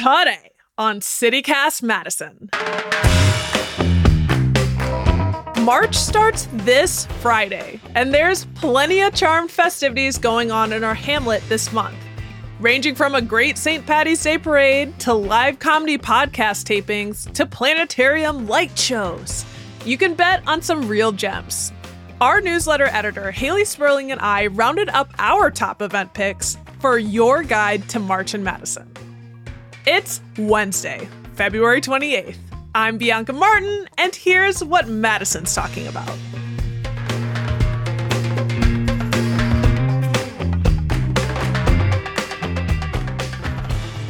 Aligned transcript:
today 0.00 0.52
on 0.78 1.00
CityCast 1.00 1.82
Madison. 1.82 2.48
March 5.62 5.94
starts 5.94 6.48
this 6.52 7.04
Friday, 7.20 7.78
and 7.94 8.14
there's 8.14 8.46
plenty 8.54 9.02
of 9.02 9.14
charmed 9.14 9.50
festivities 9.50 10.16
going 10.16 10.50
on 10.50 10.72
in 10.72 10.84
our 10.84 10.94
hamlet 10.94 11.42
this 11.50 11.70
month, 11.70 11.98
ranging 12.60 12.94
from 12.94 13.14
a 13.14 13.20
great 13.20 13.58
St. 13.58 13.84
Patty's 13.84 14.22
Day 14.22 14.38
parade 14.38 14.98
to 15.00 15.12
live 15.12 15.58
comedy 15.58 15.98
podcast 15.98 16.64
tapings 16.64 17.30
to 17.34 17.44
planetarium 17.44 18.46
light 18.46 18.78
shows. 18.78 19.44
You 19.84 19.98
can 19.98 20.14
bet 20.14 20.42
on 20.48 20.62
some 20.62 20.88
real 20.88 21.12
gems. 21.12 21.72
Our 22.22 22.40
newsletter 22.40 22.86
editor, 22.86 23.30
Hayley 23.30 23.66
Sperling, 23.66 24.12
and 24.12 24.20
I 24.22 24.46
rounded 24.46 24.88
up 24.88 25.10
our 25.18 25.50
top 25.50 25.82
event 25.82 26.14
picks 26.14 26.56
for 26.80 26.98
your 26.98 27.42
guide 27.42 27.86
to 27.90 27.98
March 27.98 28.32
in 28.32 28.42
Madison. 28.42 28.89
It's 29.86 30.20
Wednesday, 30.36 31.08
February 31.36 31.80
28th. 31.80 32.36
I'm 32.74 32.98
Bianca 32.98 33.32
Martin, 33.32 33.88
and 33.96 34.14
here's 34.14 34.62
what 34.62 34.88
Madison's 34.88 35.54
talking 35.54 35.86
about. 35.86 36.06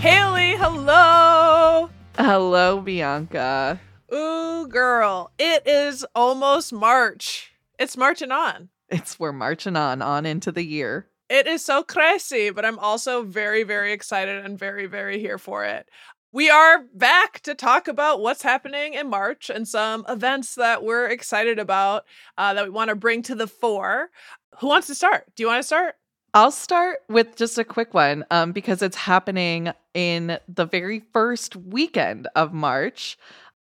Hayley, 0.01 0.57
hello. 0.57 1.89
Hello, 2.17 2.81
Bianca. 2.81 3.81
Ooh, 4.13 4.67
girl, 4.67 5.31
it 5.39 5.63
is 5.67 6.05
almost 6.17 6.73
March. 6.73 7.53
It's 7.79 7.97
marching 7.97 8.33
on. 8.33 8.71
It's 8.89 9.21
we're 9.21 9.31
marching 9.31 9.77
on 9.77 10.03
on 10.03 10.27
into 10.27 10.51
the 10.51 10.65
year. 10.65 11.07
It 11.31 11.47
is 11.47 11.65
so 11.65 11.85
crazy, 11.85 12.51
but 12.51 12.65
I'm 12.65 12.81
also 12.81 13.23
very, 13.23 13.63
very 13.63 13.93
excited 13.93 14.45
and 14.45 14.59
very, 14.59 14.87
very 14.87 15.21
here 15.21 15.39
for 15.39 15.65
it. 15.65 15.89
We 16.33 16.51
are 16.51 16.83
back 16.93 17.39
to 17.43 17.55
talk 17.55 17.87
about 17.87 18.21
what's 18.21 18.43
happening 18.43 18.95
in 18.95 19.09
March 19.09 19.49
and 19.49 19.67
some 19.67 20.05
events 20.09 20.57
that 20.57 20.83
we're 20.83 21.07
excited 21.07 21.61
about 21.61 22.05
uh, 22.37 22.55
that 22.55 22.65
we 22.65 22.71
want 22.71 22.89
to 22.89 22.97
bring 22.97 23.23
to 23.23 23.37
the 23.37 23.47
fore. 23.47 24.11
Who 24.59 24.67
wants 24.67 24.89
to 24.89 24.95
start? 24.97 25.27
Do 25.37 25.45
you 25.45 25.47
want 25.47 25.61
to 25.61 25.67
start? 25.67 25.95
I'll 26.35 26.51
start 26.51 26.99
with 27.09 27.37
just 27.37 27.59
a 27.59 27.65
quick 27.65 27.95
one 27.95 28.25
um, 28.33 28.51
because 28.51 28.83
it's 28.83 28.97
happening 28.97 29.73
in 29.95 30.39
the 30.49 30.67
very 30.67 30.99
first 31.13 31.55
weekend 31.55 32.27
of 32.35 32.53
March. 32.53 33.17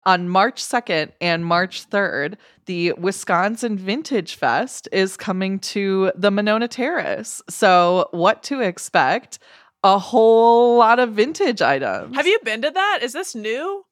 On 0.06 0.30
March 0.30 0.64
2nd 0.64 1.12
and 1.20 1.46
March 1.46 1.90
3rd, 1.90 2.36
the 2.66 2.94
Wisconsin 2.94 3.78
Vintage 3.78 4.36
Fest 4.36 4.88
is 4.92 5.18
coming 5.18 5.60
to 5.60 6.12
the 6.16 6.30
Monona 6.30 6.68
Terrace. 6.68 7.42
So, 7.50 8.08
what 8.12 8.44
to 8.44 8.62
expect? 8.62 9.40
A 9.84 9.98
whole 10.00 10.78
lot 10.78 11.00
of 11.00 11.14
vintage 11.14 11.62
items. 11.62 12.16
Have 12.16 12.28
you 12.28 12.40
been 12.44 12.62
to 12.64 12.72
that? 12.72 13.00
Is 13.02 13.14
this 13.14 13.36
new? 13.36 13.84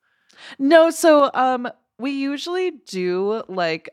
No, 0.60 0.90
so 0.90 1.30
um 1.34 1.68
we 2.00 2.12
usually 2.12 2.72
do 2.72 3.44
like 3.48 3.90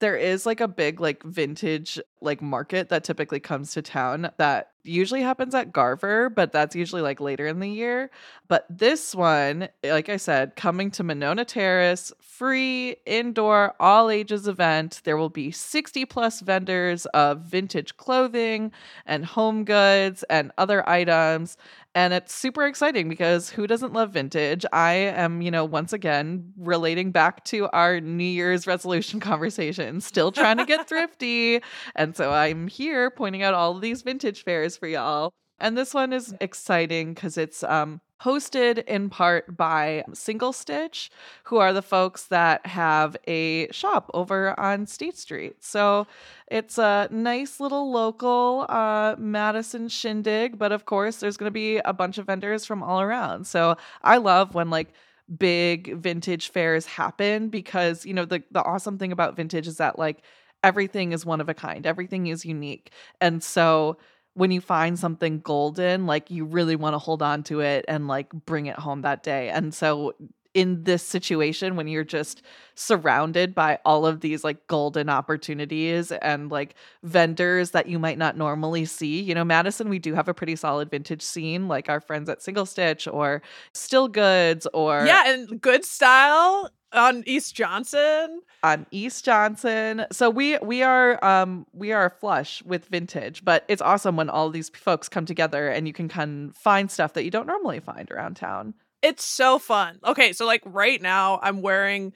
there 0.00 0.16
is 0.16 0.46
like 0.46 0.60
a 0.60 0.68
big 0.68 1.00
like 1.00 1.22
vintage 1.22 2.00
like 2.20 2.42
market 2.42 2.88
that 2.88 3.04
typically 3.04 3.40
comes 3.40 3.72
to 3.72 3.82
town 3.82 4.30
that 4.38 4.71
usually 4.84 5.22
happens 5.22 5.54
at 5.54 5.72
Garver, 5.72 6.30
but 6.30 6.52
that's 6.52 6.74
usually 6.74 7.02
like 7.02 7.20
later 7.20 7.46
in 7.46 7.60
the 7.60 7.68
year. 7.68 8.10
But 8.48 8.66
this 8.68 9.14
one, 9.14 9.68
like 9.84 10.08
I 10.08 10.16
said, 10.16 10.56
coming 10.56 10.90
to 10.92 11.02
Monona 11.02 11.44
Terrace, 11.44 12.12
free 12.20 12.96
indoor 13.06 13.74
all 13.78 14.10
ages 14.10 14.48
event. 14.48 15.00
There 15.04 15.16
will 15.16 15.28
be 15.28 15.50
60 15.50 16.04
plus 16.06 16.40
vendors 16.40 17.06
of 17.06 17.40
vintage 17.40 17.96
clothing 17.96 18.72
and 19.06 19.24
home 19.24 19.64
goods 19.64 20.24
and 20.24 20.50
other 20.58 20.88
items. 20.88 21.56
And 21.94 22.14
it's 22.14 22.34
super 22.34 22.64
exciting 22.64 23.08
because 23.08 23.50
who 23.50 23.66
doesn't 23.66 23.92
love 23.92 24.12
vintage? 24.12 24.64
I 24.72 24.92
am, 24.94 25.42
you 25.42 25.50
know, 25.50 25.64
once 25.64 25.92
again 25.92 26.52
relating 26.56 27.10
back 27.10 27.44
to 27.46 27.68
our 27.70 28.00
New 28.00 28.24
Year's 28.24 28.66
resolution 28.66 29.20
conversation, 29.20 30.00
still 30.00 30.32
trying 30.32 30.56
to 30.56 30.64
get 30.64 30.88
thrifty. 30.88 31.60
And 31.94 32.16
so 32.16 32.32
I'm 32.32 32.66
here 32.66 33.10
pointing 33.10 33.42
out 33.42 33.52
all 33.52 33.76
of 33.76 33.82
these 33.82 34.02
vintage 34.02 34.42
fairs 34.42 34.76
for 34.76 34.86
y'all. 34.86 35.32
And 35.58 35.76
this 35.76 35.92
one 35.92 36.12
is 36.12 36.34
exciting 36.40 37.12
because 37.14 37.36
it's 37.36 37.62
um, 37.62 38.00
hosted 38.24 38.84
in 38.84 39.10
part 39.10 39.56
by 39.56 40.04
Single 40.12 40.52
Stitch, 40.52 41.10
who 41.44 41.58
are 41.58 41.72
the 41.72 41.82
folks 41.82 42.24
that 42.26 42.64
have 42.66 43.16
a 43.26 43.70
shop 43.72 44.10
over 44.14 44.58
on 44.58 44.86
State 44.86 45.16
Street. 45.18 45.56
So 45.60 46.06
it's 46.46 46.78
a 46.78 47.08
nice 47.10 47.60
little 47.60 47.90
local 47.90 48.66
uh, 48.68 49.16
Madison 49.18 49.88
shindig, 49.88 50.58
but 50.58 50.72
of 50.72 50.84
course, 50.84 51.16
there's 51.16 51.36
going 51.36 51.48
to 51.48 51.50
be 51.50 51.78
a 51.78 51.92
bunch 51.92 52.18
of 52.18 52.26
vendors 52.26 52.64
from 52.64 52.82
all 52.82 53.00
around. 53.00 53.46
So 53.46 53.76
I 54.02 54.18
love 54.18 54.54
when 54.54 54.70
like 54.70 54.92
big 55.38 55.96
vintage 55.96 56.50
fairs 56.50 56.84
happen 56.84 57.48
because 57.48 58.04
you 58.04 58.12
know 58.12 58.24
the 58.24 58.42
the 58.50 58.62
awesome 58.62 58.98
thing 58.98 59.12
about 59.12 59.36
vintage 59.36 59.66
is 59.66 59.78
that 59.78 59.98
like 59.98 60.22
everything 60.62 61.12
is 61.12 61.24
one 61.24 61.40
of 61.40 61.48
a 61.48 61.54
kind 61.54 61.86
everything 61.86 62.26
is 62.26 62.44
unique 62.44 62.90
and 63.20 63.42
so 63.42 63.96
when 64.34 64.50
you 64.50 64.60
find 64.60 64.98
something 64.98 65.40
golden, 65.40 66.06
like 66.06 66.30
you 66.30 66.44
really 66.44 66.76
want 66.76 66.94
to 66.94 66.98
hold 66.98 67.22
on 67.22 67.42
to 67.44 67.60
it 67.60 67.84
and 67.88 68.08
like 68.08 68.30
bring 68.32 68.66
it 68.66 68.78
home 68.78 69.02
that 69.02 69.22
day. 69.22 69.50
And 69.50 69.74
so 69.74 70.14
in 70.54 70.84
this 70.84 71.02
situation 71.02 71.76
when 71.76 71.88
you're 71.88 72.04
just 72.04 72.42
surrounded 72.74 73.54
by 73.54 73.78
all 73.84 74.04
of 74.06 74.20
these 74.20 74.44
like 74.44 74.66
golden 74.66 75.08
opportunities 75.08 76.12
and 76.12 76.50
like 76.50 76.74
vendors 77.02 77.70
that 77.70 77.86
you 77.88 77.98
might 77.98 78.18
not 78.18 78.36
normally 78.36 78.84
see. 78.84 79.20
You 79.20 79.34
know, 79.34 79.44
Madison, 79.44 79.88
we 79.88 79.98
do 79.98 80.14
have 80.14 80.28
a 80.28 80.34
pretty 80.34 80.56
solid 80.56 80.90
vintage 80.90 81.22
scene, 81.22 81.68
like 81.68 81.88
our 81.88 82.00
friends 82.00 82.28
at 82.28 82.42
Single 82.42 82.66
Stitch 82.66 83.06
or 83.08 83.42
Still 83.72 84.08
Goods 84.08 84.66
or 84.74 85.04
Yeah, 85.06 85.22
and 85.26 85.60
Good 85.60 85.84
Style 85.84 86.70
on 86.92 87.22
East 87.26 87.54
Johnson. 87.54 88.42
on 88.62 88.84
East 88.90 89.24
Johnson. 89.24 90.04
So 90.12 90.28
we 90.28 90.58
we 90.58 90.82
are 90.82 91.22
um 91.24 91.66
we 91.72 91.92
are 91.92 92.10
flush 92.10 92.62
with 92.64 92.84
vintage, 92.86 93.44
but 93.44 93.64
it's 93.68 93.80
awesome 93.82 94.16
when 94.16 94.28
all 94.28 94.50
these 94.50 94.68
folks 94.70 95.08
come 95.08 95.24
together 95.24 95.68
and 95.68 95.86
you 95.86 95.94
can 95.94 96.08
kind 96.08 96.50
of 96.50 96.56
find 96.56 96.90
stuff 96.90 97.14
that 97.14 97.24
you 97.24 97.30
don't 97.30 97.46
normally 97.46 97.80
find 97.80 98.10
around 98.10 98.36
town. 98.36 98.74
It's 99.02 99.24
so 99.24 99.58
fun. 99.58 99.98
Okay, 100.04 100.32
so 100.32 100.46
like 100.46 100.62
right 100.64 101.00
now 101.02 101.40
I'm 101.42 101.60
wearing 101.62 102.12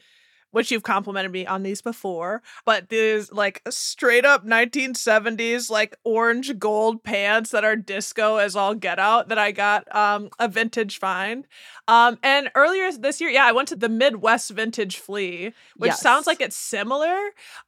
which 0.52 0.70
you've 0.70 0.84
complimented 0.84 1.30
me 1.30 1.44
on 1.44 1.62
these 1.62 1.82
before, 1.82 2.42
but 2.64 2.88
these 2.88 3.30
like 3.30 3.60
straight 3.68 4.24
up 4.24 4.46
1970s 4.46 5.68
like 5.68 5.98
orange 6.02 6.58
gold 6.58 7.04
pants 7.04 7.50
that 7.50 7.62
are 7.62 7.76
disco 7.76 8.36
as 8.36 8.56
all 8.56 8.74
get 8.74 8.98
out 8.98 9.28
that 9.28 9.36
I 9.36 9.52
got 9.52 9.94
um 9.94 10.30
a 10.38 10.48
vintage 10.48 10.98
find. 10.98 11.46
Um 11.88 12.18
and 12.22 12.50
earlier 12.54 12.90
this 12.92 13.20
year, 13.20 13.28
yeah, 13.28 13.44
I 13.44 13.52
went 13.52 13.68
to 13.68 13.76
the 13.76 13.90
Midwest 13.90 14.50
Vintage 14.50 14.96
Flea, 14.96 15.52
which 15.76 15.92
sounds 15.92 16.26
like 16.26 16.40
it's 16.40 16.56
similar, 16.56 17.18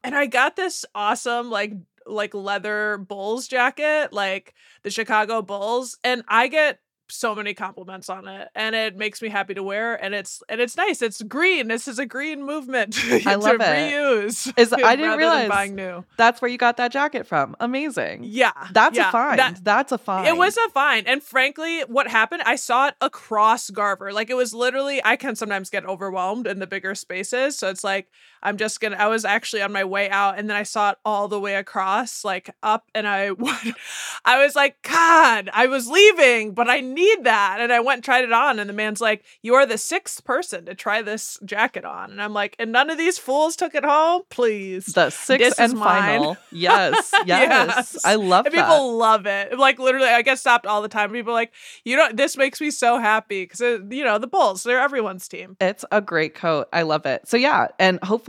and 0.03 0.15
I 0.15 0.25
got 0.25 0.57
this 0.57 0.87
awesome 0.95 1.51
like 1.51 1.75
like 2.07 2.33
leather 2.33 2.97
Bulls 2.97 3.49
jacket, 3.49 4.15
like 4.15 4.55
the 4.83 4.91
Chicago 4.91 5.43
Bulls, 5.43 5.99
and 6.03 6.23
I 6.27 6.49
get 6.49 6.81
so 7.11 7.35
many 7.35 7.55
compliments 7.55 8.09
on 8.11 8.29
it 8.29 8.49
and 8.55 8.75
it 8.75 8.97
makes 8.97 9.23
me 9.23 9.29
happy 9.29 9.55
to 9.55 9.63
wear 9.63 9.95
and 10.03 10.15
it's 10.15 10.43
and 10.49 10.61
it's 10.61 10.77
nice 10.77 11.01
it's 11.03 11.23
green 11.23 11.69
this 11.69 11.89
is 11.89 11.99
a 11.99 12.07
green 12.07 12.45
movement 12.45 12.97
I 13.11 13.19
to 13.21 13.37
love 13.39 13.55
it. 13.55 13.93
reuse 13.93 14.53
Is- 14.59 14.73
I 14.73 14.97
didn't 14.97 15.17
realize- 15.19 15.49
buying 15.49 15.75
new 15.75 16.05
That's 16.17 16.43
where 16.43 16.51
you 16.51 16.59
got 16.59 16.77
that 16.77 16.93
jacket 16.93 17.27
from. 17.27 17.57
Amazing. 17.61 18.25
yeah 18.25 18.53
That's 18.73 18.97
yeah, 18.97 19.09
a 19.09 19.13
find. 19.13 19.39
that- 19.39 19.65
That's 19.65 19.93
a 19.93 19.99
find. 19.99 20.27
it 20.29 20.37
was 20.37 20.57
a 20.57 20.69
fine. 20.71 21.05
And 21.07 21.23
frankly, 21.23 21.81
what 21.83 22.09
happened, 22.09 22.43
I 22.45 22.57
saw 22.57 22.89
it 22.89 22.95
across 23.01 23.71
Garver. 23.71 24.13
Like 24.13 24.31
it 24.31 24.35
was 24.35 24.53
literally, 24.55 25.01
I 25.05 25.17
can 25.17 25.35
sometimes 25.37 25.71
get 25.71 25.85
overwhelmed 25.87 26.47
in 26.47 26.59
the 26.59 26.67
bigger 26.67 26.95
spaces. 26.95 27.59
So 27.59 27.69
it's 27.71 27.85
like, 27.85 28.09
I'm 28.43 28.57
just 28.57 28.81
gonna, 28.81 28.97
I 28.97 29.07
was 29.09 29.25
actually 29.25 29.63
on 29.63 29.73
my 29.73 29.85
way 29.85 30.09
out 30.11 30.39
and 30.39 30.49
then 30.49 30.57
I 30.57 30.63
saw 30.63 30.91
it 30.91 30.99
all 31.05 31.29
the 31.29 31.41
way 31.41 31.55
across, 31.57 32.25
like 32.25 32.51
up. 32.63 32.85
And 32.95 33.07
I, 33.07 33.31
I 34.25 34.43
was 34.45 34.55
like, 34.55 34.81
God, 34.83 35.51
I 35.53 35.67
was 35.67 35.89
leaving, 35.89 36.53
but 36.53 36.69
I 36.69 36.81
need 36.81 37.25
that. 37.25 37.59
And 37.61 37.73
I 37.73 37.81
went 37.81 37.99
and 37.99 38.05
tried 38.05 38.25
it 38.25 38.33
on. 38.33 38.59
And 38.59 38.69
the 38.69 38.75
man's 38.75 39.01
like, 39.01 39.25
You 39.43 39.55
are 39.55 39.67
the 39.67 39.79
sixth 39.79 40.25
person 40.25 40.67
to 40.67 40.75
try 40.75 41.03
this 41.03 41.39
jacket 41.45 41.85
on. 41.85 42.11
And 42.11 42.23
I'm 42.23 42.33
like, 42.35 42.57
And 42.59 42.73
none 42.73 42.91
of 42.91 42.99
these 42.99 43.19
fools 43.19 43.57
took 43.57 43.75
it 43.75 43.85
home? 43.85 44.23
Please. 44.31 44.87
the 44.87 45.11
sixth 45.11 45.57
This 45.57 45.59
and 45.59 45.79
final. 45.79 46.37
Yes, 46.51 47.11
yes. 47.27 47.27
Yes. 47.27 48.05
I 48.05 48.15
love 48.17 48.47
And 48.47 48.55
that. 48.55 48.67
people 48.69 48.97
love 48.97 49.27
it. 49.27 49.59
Like 49.59 49.79
literally, 49.79 50.09
I 50.09 50.23
get 50.23 50.39
stopped 50.39 50.67
all 50.67 50.83
the 50.83 50.89
time. 50.89 51.13
People 51.13 51.33
are 51.33 51.35
like, 51.35 51.53
you 51.85 51.97
know, 51.97 52.09
this 52.13 52.37
makes 52.37 52.61
me 52.61 52.71
so 52.71 52.99
happy 52.99 53.43
because 53.45 53.61
uh, 53.61 53.79
you 53.91 54.05
know 54.05 54.19
the 54.19 54.27
Bulls, 54.27 54.63
they're 54.63 54.81
everyone's 54.81 55.29
team. 55.29 55.57
It's 55.61 55.85
a 55.91 56.01
great 56.01 56.35
coat. 56.35 56.69
I 56.73 56.83
love 56.83 57.07
it. 57.07 57.27
So 57.29 57.37
yeah, 57.37 57.69
and 57.79 57.99
hopefully 58.03 58.28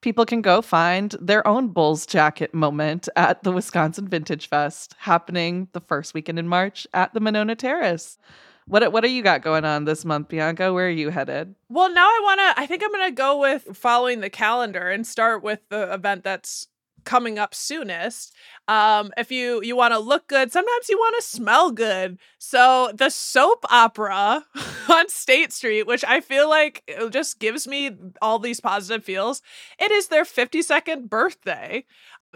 people 0.00 0.24
can 0.24 0.42
go 0.42 0.62
find 0.62 1.14
their 1.20 1.46
own 1.46 1.68
Bulls 1.68 2.06
jacket 2.06 2.54
moment 2.54 3.08
at 3.16 3.42
the 3.42 3.52
Wisconsin 3.52 4.08
Vintage 4.08 4.48
Fest 4.48 4.94
happening 4.98 5.68
the 5.72 5.80
first 5.80 6.14
weekend 6.14 6.38
in 6.38 6.48
March 6.48 6.86
at 6.94 7.14
the 7.14 7.20
Monona 7.20 7.54
Terrace. 7.54 8.18
What 8.66 8.92
what 8.92 9.02
do 9.02 9.10
you 9.10 9.22
got 9.22 9.42
going 9.42 9.64
on 9.64 9.84
this 9.84 10.04
month, 10.04 10.28
Bianca? 10.28 10.72
Where 10.72 10.86
are 10.86 10.90
you 10.90 11.10
headed? 11.10 11.54
Well, 11.68 11.92
now 11.92 12.06
I 12.06 12.20
want 12.22 12.40
to. 12.40 12.62
I 12.62 12.66
think 12.66 12.82
I'm 12.84 12.92
gonna 12.92 13.10
go 13.10 13.38
with 13.38 13.76
following 13.76 14.20
the 14.20 14.30
calendar 14.30 14.88
and 14.90 15.06
start 15.06 15.42
with 15.42 15.60
the 15.70 15.92
event 15.92 16.22
that's 16.22 16.68
coming 17.04 17.38
up 17.38 17.54
soonest. 17.54 18.32
Um, 18.68 19.12
if 19.16 19.30
you 19.30 19.62
you 19.62 19.76
want 19.76 19.92
to 19.94 19.98
look 19.98 20.28
good, 20.28 20.52
sometimes 20.52 20.88
you 20.88 20.98
want 20.98 21.16
to 21.18 21.26
smell 21.26 21.70
good. 21.70 22.18
So 22.38 22.92
the 22.94 23.10
soap 23.10 23.64
opera 23.70 24.44
on 24.88 25.08
State 25.08 25.52
Street, 25.52 25.86
which 25.86 26.04
I 26.04 26.20
feel 26.20 26.48
like 26.48 26.82
it 26.86 27.10
just 27.12 27.38
gives 27.38 27.66
me 27.66 27.90
all 28.22 28.38
these 28.38 28.60
positive 28.60 29.04
feels. 29.04 29.42
It 29.78 29.90
is 29.90 30.08
their 30.08 30.24
52nd 30.24 31.08
birthday. 31.08 31.84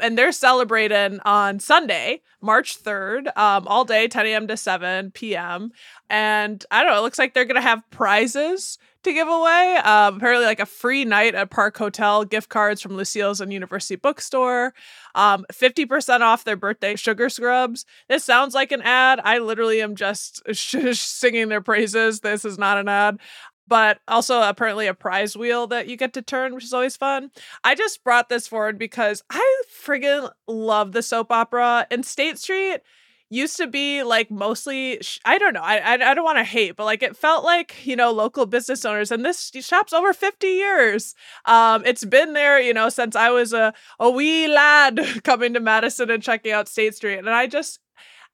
And 0.01 0.19
they're 0.19 0.33
celebrating 0.33 1.21
on 1.25 1.61
Sunday, 1.61 2.23
March 2.41 2.83
3rd, 2.83 3.37
um, 3.37 3.67
all 3.69 3.85
day, 3.85 4.09
10 4.09 4.27
a.m. 4.27 4.47
to 4.49 4.57
7 4.57 5.13
p.m. 5.13 5.71
And 6.11 6.65
I 6.71 6.83
don't 6.83 6.93
know, 6.93 6.99
it 6.99 7.03
looks 7.03 7.19
like 7.19 7.35
they're 7.35 7.45
going 7.45 7.55
to 7.57 7.61
have 7.61 7.83
prizes 7.91 8.79
to 9.05 9.13
give 9.13 9.29
away. 9.29 9.77
Um, 9.85 10.17
apparently, 10.17 10.47
like 10.47 10.61
a 10.61 10.67
free 10.67 11.05
night 11.05 11.35
at 11.35 11.51
Park 11.51 11.77
Hotel, 11.77 12.25
gift 12.25 12.49
cards 12.49 12.83
from 12.83 12.97
Lucille's 12.97 13.41
and 13.41 13.53
University 13.53 13.97
Bookstore, 13.97 14.75
um, 15.15 15.47
50% 15.53 16.21
off 16.21 16.45
their 16.45 16.57
birthday 16.57 16.97
sugar 16.97 17.29
scrubs. 17.29 17.85
This 18.09 18.25
sounds 18.25 18.55
like 18.55 18.73
an 18.73 18.83
ad. 18.83 19.21
I 19.23 19.39
literally 19.39 19.81
am 19.81 19.95
just 19.95 20.43
sh- 20.53 20.77
singing 20.99 21.49
their 21.49 21.61
praises. 21.61 22.21
This 22.21 22.45
is 22.45 22.59
not 22.59 22.79
an 22.79 22.89
ad. 22.89 23.19
But 23.67 24.01
also, 24.09 24.43
apparently, 24.43 24.87
a 24.87 24.95
prize 24.95 25.37
wheel 25.37 25.67
that 25.69 25.89
you 25.89 25.97
get 25.97 26.13
to 26.15 26.23
turn, 26.23 26.55
which 26.55 26.65
is 26.65 26.73
always 26.75 26.97
fun. 26.97 27.31
I 27.63 27.75
just 27.75 28.05
brought 28.05 28.29
this 28.29 28.47
forward 28.47 28.79
because 28.79 29.23
I 29.31 29.63
friggin' 29.87 30.31
love 30.47 30.93
the 30.93 31.03
soap 31.03 31.33
opera. 31.33 31.87
And 31.91 32.05
State 32.05 32.39
Street 32.39 32.81
used 33.31 33.57
to 33.57 33.67
be 33.67 34.03
like 34.03 34.31
mostly 34.31 35.01
i 35.25 35.39
don't 35.39 35.55
know 35.55 35.63
i 35.63 35.79
i, 35.79 35.93
I 35.95 36.15
don't 36.15 36.25
want 36.25 36.39
to 36.39 36.45
hate 36.45 36.77
but 36.77 36.85
like 36.85 37.03
it 37.03 37.17
felt 37.17 37.45
like 37.45 37.75
you 37.85 37.97
know 37.97 38.13
local 38.13 38.47
business 38.47 38.85
owners 38.85 39.11
and 39.11 39.25
this 39.25 39.51
shop's 39.61 39.93
over 39.93 40.13
50 40.13 40.47
years 40.47 41.15
um 41.47 41.83
it's 41.85 42.05
been 42.05 42.35
there 42.35 42.61
you 42.61 42.75
know 42.75 42.89
since 42.89 43.17
i 43.17 43.31
was 43.31 43.53
a 43.53 43.73
a 43.99 44.11
wee 44.11 44.47
lad 44.47 45.01
coming 45.25 45.55
to 45.55 45.61
madison 45.61 46.11
and 46.11 46.23
checking 46.23 46.53
out 46.53 46.69
state 46.69 46.95
street 46.95 47.19
and 47.19 47.31
i 47.31 47.47
just 47.47 47.81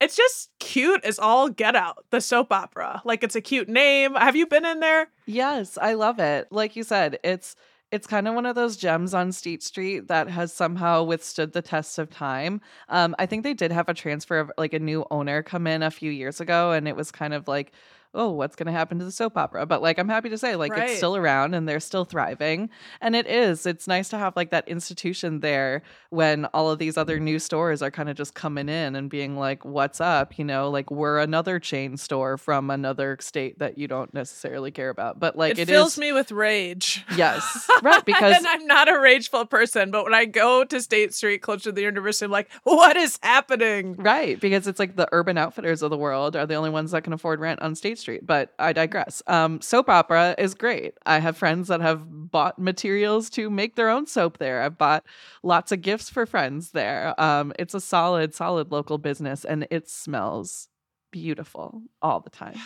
it's 0.01 0.17
just 0.17 0.51
cute 0.59 1.05
as 1.05 1.19
all 1.19 1.49
get 1.49 1.77
out 1.77 2.05
the 2.11 2.21
soap 2.21 2.53
opera 2.53 3.01
like 3.05 3.23
it's 3.23 3.37
a 3.37 3.41
cute 3.41 3.69
name 3.69 4.15
have 4.15 4.37
you 4.37 4.47
been 4.47 4.65
in 4.65 4.81
there 4.81 5.09
Yes, 5.27 5.79
I 5.81 5.95
love 5.95 6.19
it. 6.19 6.49
Like 6.51 6.75
you 6.75 6.83
said, 6.83 7.19
it's 7.23 7.55
it's 7.93 8.07
kind 8.07 8.27
of 8.29 8.35
one 8.35 8.47
of 8.47 8.55
those 8.57 8.77
gems 8.77 9.15
on 9.15 9.31
State 9.33 9.63
Street 9.63 10.09
that 10.09 10.29
has 10.29 10.53
somehow 10.53 11.03
withstood 11.05 11.53
the 11.53 11.63
test 11.63 11.99
of 11.99 12.11
time. 12.11 12.61
Um, 12.89 13.15
I 13.19 13.27
think 13.27 13.43
they 13.45 13.55
did 13.55 13.71
have 13.73 13.89
a 13.89 13.95
transfer 13.95 14.39
of 14.41 14.51
like 14.59 14.73
a 14.75 14.79
new 14.81 15.05
owner 15.11 15.43
come 15.43 15.67
in 15.67 15.83
a 15.83 15.91
few 15.91 16.11
years 16.11 16.41
ago, 16.41 16.73
and 16.73 16.89
it 16.89 16.97
was 16.97 17.11
kind 17.13 17.33
of 17.35 17.47
like, 17.49 17.73
oh, 18.15 18.31
what's 18.31 18.57
going 18.57 18.67
to 18.67 18.73
happen 18.73 18.99
to 18.99 19.05
the 19.05 19.13
soap 19.13 19.37
opera? 19.37 19.67
But 19.67 19.83
like, 19.83 19.99
I'm 19.99 20.09
happy 20.09 20.29
to 20.31 20.39
say, 20.39 20.57
like, 20.57 20.73
Right. 20.73 20.91
it's 20.91 20.97
still 20.99 21.17
around 21.17 21.55
and 21.55 21.69
they're 21.69 21.81
still 21.81 22.05
thriving. 22.05 22.71
And 23.01 23.15
it 23.15 23.27
is. 23.27 23.67
It's 23.67 23.87
nice 23.87 24.09
to 24.11 24.19
have 24.19 24.35
like 24.37 24.51
that 24.51 24.69
institution 24.69 25.41
there 25.41 25.83
when 26.11 26.47
all 26.47 26.71
of 26.71 26.79
these 26.79 26.97
other 26.97 27.21
new 27.21 27.39
stores 27.39 27.83
are 27.83 27.91
kind 27.91 28.09
of 28.09 28.17
just 28.17 28.35
coming 28.35 28.69
in 28.69 28.97
and 28.97 29.09
being 29.09 29.37
like, 29.37 29.65
what's 29.65 30.01
up? 30.01 30.39
You 30.39 30.45
know, 30.45 30.71
like 30.71 30.91
we're 30.91 31.19
another 31.21 31.59
chain 31.61 31.97
store 31.97 32.37
from 32.37 32.71
another 32.71 33.17
state 33.21 33.59
that 33.61 33.79
you 33.79 33.87
don't 33.89 34.13
necessarily 34.13 34.71
care 34.71 34.89
about. 34.91 35.21
But 35.21 35.37
like, 35.37 35.53
it, 35.53 35.61
it 35.61 35.69
fills 35.69 35.93
is- 35.93 35.99
me 35.99 36.13
with 36.13 36.33
rage 36.33 37.05
Yes, 37.17 37.69
right. 37.83 38.05
Because 38.05 38.37
and 38.37 38.47
I'm 38.47 38.67
not 38.67 38.89
a 38.93 38.99
rageful 38.99 39.47
person, 39.47 39.91
but 39.91 40.05
when 40.05 40.15
I 40.15 40.25
go 40.25 40.65
to 40.65 40.81
State 40.81 41.15
Street 41.15 41.39
close 41.43 41.63
to 41.63 41.73
the 41.73 41.83
university, 41.83 42.25
I'm 42.25 42.31
like, 42.31 42.51
what 42.65 42.97
is 42.97 43.19
happening? 43.23 43.95
Right, 43.97 44.41
because 44.41 44.67
it's 44.67 44.79
like 44.79 44.97
the 44.97 45.09
urban 45.13 45.39
outfitters 45.39 45.83
of 45.83 45.91
the 45.91 45.97
world 45.97 46.37
are 46.37 46.47
the 46.47 46.55
only 46.55 46.71
ones 46.71 46.91
that 46.91 47.05
can 47.05 47.13
afford 47.13 47.41
rent 47.41 47.61
on 47.61 47.75
State 47.75 47.99
Street. 48.01 48.27
But 48.27 48.55
I 48.59 48.73
digress. 48.73 49.23
Um, 49.27 49.61
soap 49.61 49.89
opera 49.89 50.35
is 50.39 50.55
great. 50.55 50.95
I 51.07 51.19
have 51.19 51.37
friends 51.37 51.69
that 51.69 51.81
have 51.81 52.03
bought 52.09 52.59
materials 52.59 53.31
to 53.31 53.51
make 53.51 53.77
their 53.77 53.89
own 53.89 54.07
soap 54.07 54.39
there. 54.39 54.63
I've 54.63 54.79
bought 54.79 55.05
lots 55.43 55.73
of 55.73 55.83
gifts 55.83 56.11
for 56.11 56.27
friends 56.27 56.73
there. 56.73 57.15
Um, 57.21 57.53
it's 57.59 57.75
a 57.75 57.81
solid, 57.81 58.35
solid 58.35 58.73
local 58.73 58.99
business, 58.99 59.45
and 59.45 59.67
it 59.71 59.89
smells 59.89 60.69
beautiful 61.11 61.83
all 62.03 62.21
the 62.21 62.31
time. 62.31 62.57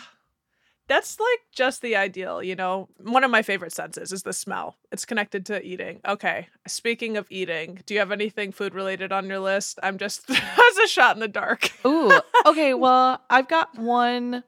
That's 0.87 1.19
like 1.19 1.39
just 1.51 1.81
the 1.81 1.95
ideal, 1.95 2.43
you 2.43 2.55
know. 2.55 2.89
One 2.99 3.23
of 3.23 3.31
my 3.31 3.41
favorite 3.41 3.73
senses 3.73 4.11
is 4.11 4.21
the 4.21 4.33
smell. 4.33 4.77
It's 4.91 5.03
connected 5.03 5.43
to 5.47 5.59
eating. 5.65 5.99
Okay. 6.07 6.47
Speaking 6.67 7.17
of 7.17 7.25
eating, 7.31 7.79
do 7.87 7.95
you 7.95 7.99
have 7.99 8.11
anything 8.11 8.51
food 8.51 8.75
related 8.75 9.11
on 9.11 9.27
your 9.27 9.39
list? 9.39 9.79
I'm 9.81 9.97
just 9.97 10.29
as 10.29 10.77
a 10.83 10.87
shot 10.87 11.15
in 11.15 11.21
the 11.21 11.27
dark. 11.27 11.71
Ooh, 11.85 12.11
okay. 12.45 12.73
Well, 12.85 13.19
I've 13.31 13.47
got 13.47 13.75
one 13.79 14.43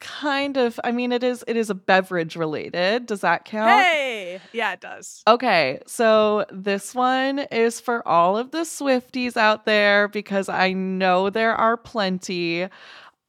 kind 0.00 0.56
of. 0.56 0.78
I 0.84 0.92
mean, 0.92 1.12
it 1.12 1.22
is 1.22 1.44
it 1.46 1.56
is 1.56 1.70
a 1.70 1.74
beverage 1.74 2.36
related. 2.36 3.06
Does 3.06 3.20
that 3.20 3.44
count? 3.44 3.82
Hey, 3.82 4.40
yeah, 4.52 4.72
it 4.72 4.80
does. 4.80 5.22
Okay, 5.26 5.80
so 5.86 6.44
this 6.50 6.94
one 6.94 7.40
is 7.50 7.80
for 7.80 8.06
all 8.06 8.36
of 8.36 8.50
the 8.50 8.58
Swifties 8.62 9.36
out 9.36 9.66
there 9.66 10.08
because 10.08 10.48
I 10.48 10.72
know 10.72 11.30
there 11.30 11.54
are 11.54 11.76
plenty. 11.76 12.68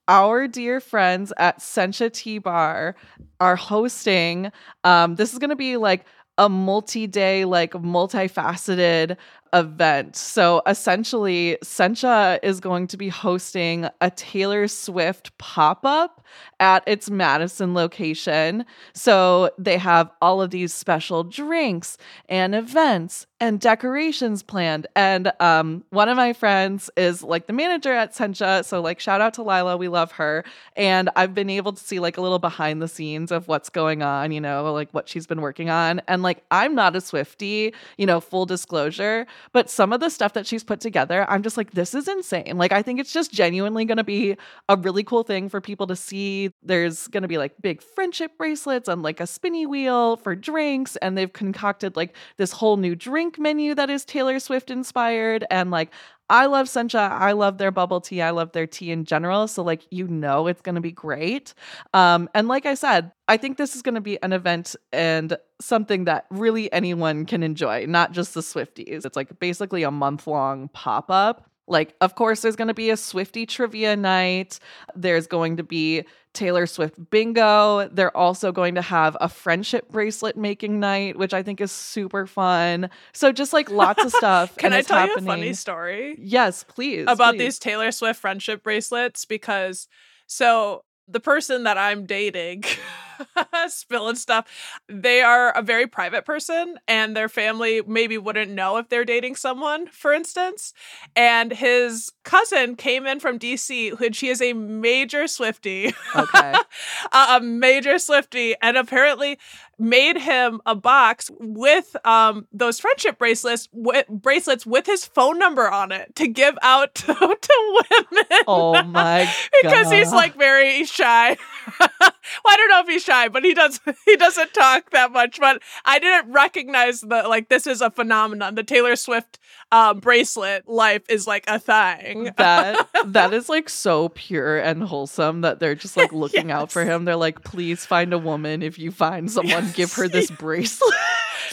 Our 0.10 0.48
dear 0.48 0.80
friends 0.80 1.34
at 1.38 1.60
Sencha 1.60 2.12
Tea 2.12 2.38
Bar 2.38 2.96
are 3.42 3.56
hosting. 3.58 4.52
Um, 4.86 5.16
this 5.16 5.34
is 5.34 5.40
going 5.40 5.50
to 5.50 5.56
be 5.56 5.76
like 5.76 6.06
a 6.38 6.48
multi-day, 6.48 7.46
like 7.46 7.72
multifaceted 7.74 9.18
event. 9.54 10.16
So 10.16 10.62
essentially, 10.68 11.58
Sencha 11.64 12.40
is 12.44 12.60
going 12.60 12.88
to 12.88 12.98
be 12.98 13.10
hosting 13.10 13.88
a 14.02 14.10
Taylor 14.12 14.68
Swift 14.68 15.38
pop-up 15.38 16.26
at 16.60 16.84
its 16.88 17.10
Madison 17.10 17.74
location. 17.74 18.66
So 18.94 19.52
they 19.58 19.78
have 19.78 20.12
all 20.22 20.42
of 20.42 20.52
these 20.52 20.74
special 20.74 21.24
drinks 21.24 21.98
and 22.28 22.56
events 22.56 23.28
and 23.40 23.60
decorations 23.60 24.42
planned. 24.42 24.88
And 24.96 25.32
um, 25.40 25.84
one 25.92 26.10
of 26.10 26.18
my 26.18 26.34
friends 26.34 26.90
is 26.98 27.22
like 27.22 27.46
the 27.46 27.54
manager 27.54 27.94
at 27.94 28.14
Sencha. 28.14 28.66
So 28.66 28.82
like 28.82 29.00
shout 29.00 29.22
out 29.22 29.36
to 29.36 29.44
Lila, 29.44 29.78
we 29.78 29.88
love 29.88 30.12
her. 30.14 30.44
And 30.76 31.10
I've 31.16 31.36
been 31.36 31.50
able 31.50 31.74
to 31.74 31.84
see 31.84 32.00
like 32.00 32.18
a 32.18 32.22
little 32.22 32.40
behind 32.40 32.82
the 32.82 32.88
scenes 32.88 33.32
of 33.32 33.48
what's 33.48 33.70
going 33.70 34.02
on, 34.02 34.32
you 34.32 34.42
know, 34.42 34.74
like 34.74 34.92
what 34.92 35.08
she's 35.08 35.28
been 35.28 35.42
working 35.42 35.70
on. 35.70 36.02
And 36.08 36.24
like 36.24 36.44
I'm 36.50 36.74
not 36.74 36.96
a 36.96 37.02
Swifty, 37.02 37.74
you 37.98 38.06
know, 38.06 38.20
full 38.20 38.46
disclosure, 38.46 39.28
but 39.52 39.70
some 39.70 39.94
of 39.94 40.00
the 40.00 40.10
stuff 40.10 40.34
that 40.34 40.48
she's 40.48 40.64
put 40.64 40.80
together, 40.80 41.30
I'm 41.30 41.44
just 41.44 41.58
like, 41.58 41.72
this 41.72 41.94
is 41.94 42.08
insane. 42.08 42.58
Like 42.58 42.72
I 42.72 42.82
think 42.82 43.00
it's 43.00 43.14
just 43.14 43.32
genuinely 43.32 43.86
gonna 43.86 44.04
be 44.04 44.38
a 44.70 44.76
really 44.78 45.04
cool 45.04 45.24
thing 45.24 45.50
for 45.50 45.62
people 45.62 45.88
to 45.88 45.96
see. 45.96 46.52
There's 46.64 47.08
gonna 47.08 47.28
be 47.28 47.38
like 47.38 47.54
big 47.62 47.82
friendship 47.82 48.38
bracelets 48.38 48.88
and 48.88 49.04
like 49.04 49.20
a 49.20 49.28
spinny 49.28 49.66
wheel 49.66 50.18
for 50.18 50.36
drinks, 50.36 50.96
and 50.98 51.18
they've 51.18 51.32
concocted 51.32 51.96
like 51.96 52.16
this 52.38 52.52
whole 52.52 52.78
new 52.78 52.96
drink 52.96 53.40
menu 53.40 53.76
that 53.76 53.90
is 53.90 54.06
Taylor 54.06 54.40
Swift 54.40 54.72
inspired. 54.72 55.46
And 55.50 55.72
like 55.72 55.92
I 56.30 56.46
love 56.48 56.68
Sencha. 56.68 57.10
I 57.12 57.32
love 57.32 57.58
their 57.58 57.72
bubble 57.72 58.02
tea. 58.02 58.22
I 58.22 58.32
love 58.32 58.52
their 58.52 58.68
tea 58.68 58.92
in 58.92 59.06
general. 59.06 59.48
So 59.48 59.64
like 59.64 59.88
you 59.92 60.08
know 60.08 60.48
it's 60.48 60.62
gonna 60.62 60.82
be 60.82 60.92
great. 60.92 61.54
Um, 61.94 62.30
and 62.34 62.48
like 62.48 62.66
I 62.66 62.74
said, 62.74 63.12
I 63.28 63.38
think 63.38 63.58
this 63.58 63.76
is 63.76 63.82
gonna 63.82 64.02
be 64.02 64.22
an 64.22 64.34
event 64.34 64.76
and 64.92 65.38
something 65.62 66.04
that 66.06 66.26
really 66.30 66.72
anyone 66.74 67.26
can 67.26 67.44
enjoy, 67.44 67.86
not 67.88 68.12
just 68.12 68.34
the 68.34 68.42
Swifties. 68.42 69.06
It's 69.06 69.16
like 69.16 69.40
basically 69.40 69.84
a 69.84 69.92
month 69.92 70.28
long 70.28 70.70
pop 70.70 71.10
up. 71.10 71.50
Like, 71.68 71.96
of 72.02 72.16
course, 72.16 72.42
there's 72.42 72.56
going 72.56 72.70
to 72.70 72.74
be 72.74 72.90
a 72.90 72.98
Swifty 72.98 73.46
trivia 73.46 73.96
night. 73.96 74.60
There's 74.96 75.28
going 75.28 75.58
to 75.58 75.64
be 75.64 76.06
Taylor 76.34 76.66
Swift 76.66 77.10
bingo. 77.10 77.90
They're 77.90 78.16
also 78.16 78.52
going 78.52 78.76
to 78.76 78.82
have 78.82 79.18
a 79.20 79.28
friendship 79.28 79.90
bracelet 79.90 80.38
making 80.38 80.80
night, 80.80 81.18
which 81.18 81.34
I 81.34 81.44
think 81.44 81.60
is 81.60 81.72
super 81.72 82.26
fun. 82.26 82.90
So, 83.12 83.32
just 83.32 83.54
like 83.54 83.70
lots 83.70 84.04
of 84.04 84.12
stuff. 84.12 84.56
Can 84.58 84.72
I 84.72 84.82
tell 84.82 84.98
happening. 84.98 85.26
you 85.26 85.32
a 85.32 85.36
funny 85.36 85.54
story? 85.54 86.16
Yes, 86.20 86.64
please. 86.64 87.06
about 87.08 87.34
please. 87.34 87.40
these 87.40 87.60
Taylor 87.60 87.92
Swift 87.92 88.20
friendship 88.20 88.64
bracelets 88.64 89.26
because 89.26 89.88
so 90.28 90.84
the 91.08 91.20
person 91.20 91.64
that 91.64 91.78
I'm 91.78 92.06
dating 92.06 92.64
spilling 93.68 94.16
stuff 94.16 94.46
they 94.88 95.22
are 95.22 95.52
a 95.52 95.62
very 95.62 95.88
private 95.88 96.26
person 96.26 96.78
and 96.88 97.16
their 97.16 97.30
family 97.30 97.82
maybe 97.88 98.18
wouldn't 98.18 98.52
know 98.52 98.78
if 98.78 98.90
they're 98.90 99.06
dating 99.06 99.36
someone 99.36 99.88
for 99.88 100.14
instance 100.14 100.74
and 101.16 101.52
his 101.54 102.12
cousin 102.24 102.76
came 102.76 103.06
in 103.06 103.20
from 103.20 103.40
DC 103.40 104.00
and 104.02 104.16
she 104.16 104.28
is 104.30 104.42
a 104.42 104.54
major 104.54 105.28
Swifty 105.28 105.94
Okay. 106.16 106.54
a, 107.12 107.40
major 107.42 107.98
Swifty 108.00 108.56
and 108.62 108.78
apparently 108.78 109.38
made 109.80 110.18
him 110.18 110.60
a 110.66 110.74
box 110.76 111.30
with 111.40 111.96
um 112.06 112.48
those 112.52 112.80
friendship 112.80 113.18
bracelets 113.20 113.70
with 113.72 114.08
bracelets 114.08 114.66
with 114.66 114.86
his 114.86 115.06
phone 115.06 115.38
number 115.38 115.70
on 115.70 115.92
it 115.92 116.16
to 116.16 116.28
give 116.28 116.58
out 116.62 116.96
to, 116.96 117.14
to 117.14 117.84
women 117.92 118.44
Oh 118.48 118.82
my 118.84 119.26
god. 119.26 119.34
because 119.62 119.92
he's 119.92 120.12
like 120.12 120.36
very 120.36 120.84
shy. 120.86 121.38
well, 121.80 121.90
I 122.00 122.56
don't 122.58 122.70
know 122.70 122.82
if 122.82 122.88
he's 122.88 123.04
shy, 123.08 123.28
but 123.30 123.44
he 123.44 123.54
does 123.54 123.80
he 124.06 124.16
doesn't 124.16 124.54
talk 124.54 124.92
that 124.92 125.12
much. 125.12 125.40
But 125.40 125.62
I 125.86 126.00
didn't 126.00 126.32
recognize 126.32 127.02
the 127.02 127.24
like 127.28 127.50
this 127.50 127.66
is 127.68 127.82
a 127.82 127.90
phenomenon. 127.90 128.56
The 128.56 128.64
Taylor 128.64 128.96
Swift 128.96 129.40
um, 129.72 130.00
bracelet 130.00 130.68
life 130.68 131.04
is 131.10 131.28
like 131.28 131.46
a 131.48 131.60
thing. 131.60 132.32
that 132.38 132.88
that 133.06 133.34
is 133.34 133.50
like 133.50 133.70
so 133.70 134.10
pure 134.10 134.58
and 134.58 134.84
wholesome 134.84 135.42
that 135.42 135.60
they're 135.60 135.76
just 135.76 135.98
like 135.98 136.12
looking 136.14 136.52
out 136.52 136.72
for 136.72 136.84
him. 136.84 137.06
They're 137.06 137.16
like, 137.16 137.44
please 137.44 137.86
find 137.86 138.14
a 138.14 138.18
woman. 138.20 138.62
If 138.62 138.78
you 138.78 138.92
find 138.92 139.32
someone, 139.32 139.72
give 139.74 139.94
her 139.94 140.08
this 140.08 140.30
bracelet. 140.32 140.94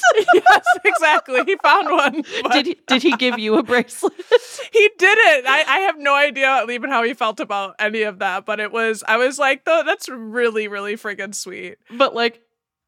yes, 0.34 0.64
exactly. 0.84 1.42
He 1.46 1.56
found 1.62 1.90
one. 1.90 2.22
but- 2.42 2.52
did 2.52 2.66
he, 2.66 2.76
did 2.86 3.02
he 3.02 3.12
give 3.16 3.38
you 3.38 3.56
a 3.56 3.62
bracelet? 3.62 4.12
he 4.72 4.90
didn't. 4.98 5.46
I, 5.46 5.64
I 5.66 5.78
have 5.80 5.98
no 5.98 6.14
idea 6.14 6.64
even 6.70 6.90
how 6.90 7.02
he 7.02 7.14
felt 7.14 7.40
about 7.40 7.74
any 7.78 8.02
of 8.02 8.18
that, 8.20 8.44
but 8.46 8.60
it 8.60 8.72
was 8.72 9.02
I 9.06 9.16
was 9.16 9.38
like, 9.38 9.64
though 9.64 9.82
that's 9.84 10.08
really, 10.08 10.68
really 10.68 10.96
friggin' 10.96 11.34
sweet. 11.34 11.76
but 11.90 12.14
like 12.14 12.40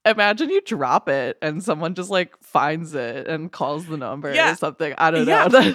imagine 0.04 0.48
you 0.50 0.60
drop 0.60 1.08
it 1.08 1.36
and 1.42 1.62
someone 1.64 1.92
just 1.94 2.10
like 2.10 2.36
finds 2.40 2.94
it 2.94 3.26
and 3.26 3.50
calls 3.50 3.86
the 3.86 3.96
number 3.96 4.32
Yeah. 4.32 4.52
or 4.52 4.56
something. 4.56 4.94
I 4.96 5.10
don't 5.10 5.26
Yeah. 5.26 5.46
know. 5.48 5.74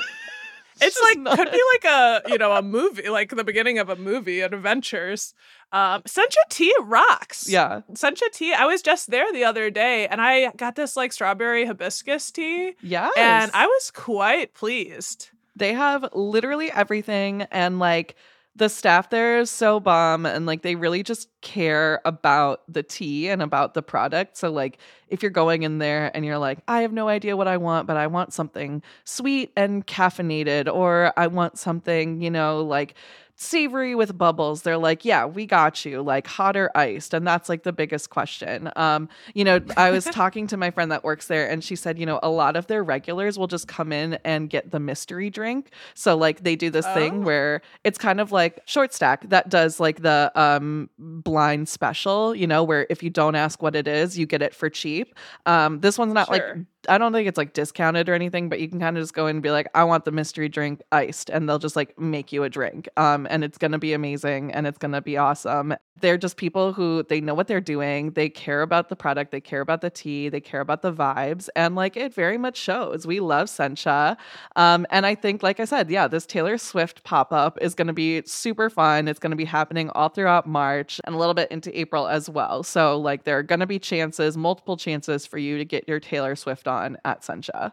It's 0.81 0.99
like 1.01 1.19
not- 1.19 1.37
could 1.37 1.51
be 1.51 1.61
like 1.73 1.85
a 1.85 2.21
you 2.29 2.37
know 2.37 2.53
a 2.53 2.61
movie, 2.61 3.09
like 3.09 3.29
the 3.29 3.43
beginning 3.43 3.79
of 3.79 3.89
a 3.89 3.95
movie, 3.95 4.41
an 4.41 4.53
adventures. 4.53 5.33
Um, 5.71 6.01
Sencha 6.03 6.35
tea 6.49 6.75
rocks. 6.81 7.47
yeah. 7.49 7.81
Sencha 7.93 8.29
tea. 8.33 8.53
I 8.53 8.65
was 8.65 8.81
just 8.81 9.09
there 9.09 9.31
the 9.31 9.43
other 9.45 9.69
day, 9.69 10.07
and 10.07 10.19
I 10.21 10.51
got 10.57 10.75
this 10.75 10.97
like 10.97 11.13
strawberry 11.13 11.65
hibiscus 11.65 12.29
tea, 12.31 12.73
Yeah, 12.81 13.09
and 13.17 13.51
I 13.53 13.67
was 13.67 13.91
quite 13.91 14.53
pleased. 14.53 15.29
they 15.55 15.73
have 15.73 16.09
literally 16.13 16.71
everything 16.71 17.43
and 17.51 17.79
like 17.79 18.15
the 18.55 18.67
staff 18.69 19.09
there 19.09 19.39
is 19.39 19.49
so 19.49 19.79
bomb 19.79 20.25
and 20.25 20.45
like 20.45 20.61
they 20.61 20.75
really 20.75 21.03
just 21.03 21.29
care 21.41 22.01
about 22.05 22.61
the 22.67 22.83
tea 22.83 23.29
and 23.29 23.41
about 23.41 23.73
the 23.73 23.81
product. 23.81 24.37
So 24.37 24.51
like 24.51 24.77
if 25.11 25.21
you're 25.21 25.29
going 25.29 25.63
in 25.63 25.77
there 25.77 26.09
and 26.15 26.25
you're 26.25 26.37
like 26.37 26.59
i 26.67 26.81
have 26.81 26.93
no 26.93 27.07
idea 27.07 27.35
what 27.37 27.47
i 27.47 27.57
want 27.57 27.85
but 27.85 27.97
i 27.97 28.07
want 28.07 28.33
something 28.33 28.81
sweet 29.03 29.51
and 29.55 29.85
caffeinated 29.85 30.73
or 30.73 31.13
i 31.17 31.27
want 31.27 31.59
something 31.59 32.21
you 32.21 32.31
know 32.31 32.61
like 32.61 32.95
savory 33.35 33.95
with 33.95 34.17
bubbles. 34.17 34.61
They're 34.61 34.77
like 34.77 35.03
yeah 35.05 35.25
we 35.25 35.45
got 35.45 35.83
you 35.85 36.01
like 36.01 36.27
hot 36.27 36.55
or 36.57 36.69
iced? 36.75 37.13
And 37.13 37.25
that's 37.25 37.49
like 37.49 37.63
the 37.63 37.73
biggest 37.73 38.09
question. 38.09 38.71
Um 38.75 39.09
you 39.33 39.43
know 39.43 39.59
i 39.77 39.89
was 39.91 40.05
talking 40.21 40.47
to 40.47 40.57
my 40.57 40.71
friend 40.71 40.91
that 40.91 41.03
works 41.03 41.27
there 41.27 41.49
and 41.49 41.63
she 41.63 41.75
said 41.75 41.97
you 41.99 42.05
know 42.05 42.19
a 42.23 42.29
lot 42.29 42.55
of 42.55 42.67
their 42.67 42.83
regulars 42.83 43.37
will 43.39 43.47
just 43.47 43.67
come 43.67 43.91
in 43.91 44.19
and 44.23 44.49
get 44.49 44.71
the 44.71 44.79
mystery 44.79 45.29
drink. 45.29 45.71
So 45.93 46.15
like 46.15 46.43
they 46.43 46.55
do 46.55 46.69
this 46.69 46.85
Oh. 46.87 46.93
thing 46.93 47.23
where 47.23 47.61
it's 47.83 47.97
kind 47.97 48.19
of 48.19 48.31
like 48.31 48.59
short 48.65 48.93
stack 48.93 49.29
that 49.29 49.49
does 49.49 49.79
like 49.79 50.01
the 50.01 50.31
um 50.35 50.89
blind 50.97 51.69
special 51.69 52.35
you 52.35 52.47
know 52.47 52.63
where 52.63 52.87
if 52.89 53.01
you 53.03 53.09
don't 53.09 53.35
ask 53.35 53.61
what 53.61 53.75
it 53.75 53.87
is 53.87 54.17
you 54.17 54.25
get 54.25 54.41
it 54.41 54.53
for 54.53 54.69
cheap. 54.69 55.15
Um 55.45 55.79
this 55.79 55.97
one's 55.97 56.13
not 56.13 56.29
like 56.29 56.43
I 56.89 56.97
don't 56.97 57.13
think 57.13 57.27
it's 57.27 57.37
like 57.37 57.53
discounted 57.53 58.09
or 58.09 58.15
anything, 58.15 58.49
but 58.49 58.59
you 58.59 58.67
can 58.67 58.79
kind 58.79 58.97
of 58.97 59.03
just 59.03 59.13
go 59.13 59.27
in 59.27 59.35
and 59.35 59.43
be 59.43 59.51
like, 59.51 59.67
I 59.75 59.83
want 59.83 60.03
the 60.03 60.11
mystery 60.11 60.49
drink 60.49 60.81
iced, 60.91 61.29
and 61.29 61.47
they'll 61.47 61.59
just 61.59 61.75
like 61.75 61.99
make 61.99 62.31
you 62.31 62.43
a 62.43 62.49
drink. 62.49 62.89
Um, 62.97 63.20
and 63.29 63.43
it's 63.43 63.57
gonna 63.57 63.79
be 63.79 63.93
amazing 63.93 64.51
and 64.51 64.67
it's 64.67 64.77
gonna 64.77 65.01
be 65.01 65.17
awesome. 65.17 65.73
They're 65.99 66.17
just 66.17 66.37
people 66.37 66.73
who 66.73 67.03
they 67.03 67.21
know 67.21 67.33
what 67.33 67.47
they're 67.47 67.61
doing, 67.61 68.11
they 68.11 68.29
care 68.29 68.61
about 68.61 68.89
the 68.89 68.95
product, 68.95 69.31
they 69.31 69.41
care 69.41 69.61
about 69.61 69.81
the 69.81 69.89
tea, 69.89 70.29
they 70.29 70.41
care 70.41 70.61
about 70.61 70.81
the 70.81 70.91
vibes, 70.91 71.47
and 71.55 71.75
like 71.75 71.95
it 71.95 72.13
very 72.13 72.37
much 72.37 72.57
shows. 72.57 73.05
We 73.05 73.19
love 73.19 73.47
Sencha. 73.47 74.17
Um, 74.55 74.87
and 74.89 75.05
I 75.05 75.15
think, 75.15 75.43
like 75.43 75.59
I 75.59 75.65
said, 75.65 75.89
yeah, 75.91 76.07
this 76.07 76.25
Taylor 76.25 76.57
Swift 76.57 77.03
pop-up 77.03 77.57
is 77.61 77.75
gonna 77.75 77.93
be 77.93 78.23
super 78.25 78.69
fun. 78.69 79.07
It's 79.07 79.19
gonna 79.19 79.35
be 79.35 79.45
happening 79.45 79.89
all 79.91 80.09
throughout 80.09 80.47
March 80.47 80.99
and 81.03 81.13
a 81.15 81.17
little 81.17 81.35
bit 81.35 81.51
into 81.51 81.77
April 81.79 82.07
as 82.07 82.29
well. 82.29 82.63
So 82.63 82.97
like 82.97 83.23
there 83.23 83.37
are 83.37 83.43
gonna 83.43 83.67
be 83.67 83.79
chances, 83.79 84.35
multiple 84.35 84.77
chances 84.77 85.25
for 85.25 85.37
you 85.37 85.57
to 85.57 85.65
get 85.65 85.87
your 85.87 85.99
Taylor 85.99 86.35
Swift 86.35 86.67
on 86.67 86.97
at 87.05 87.21
Sencha. 87.21 87.71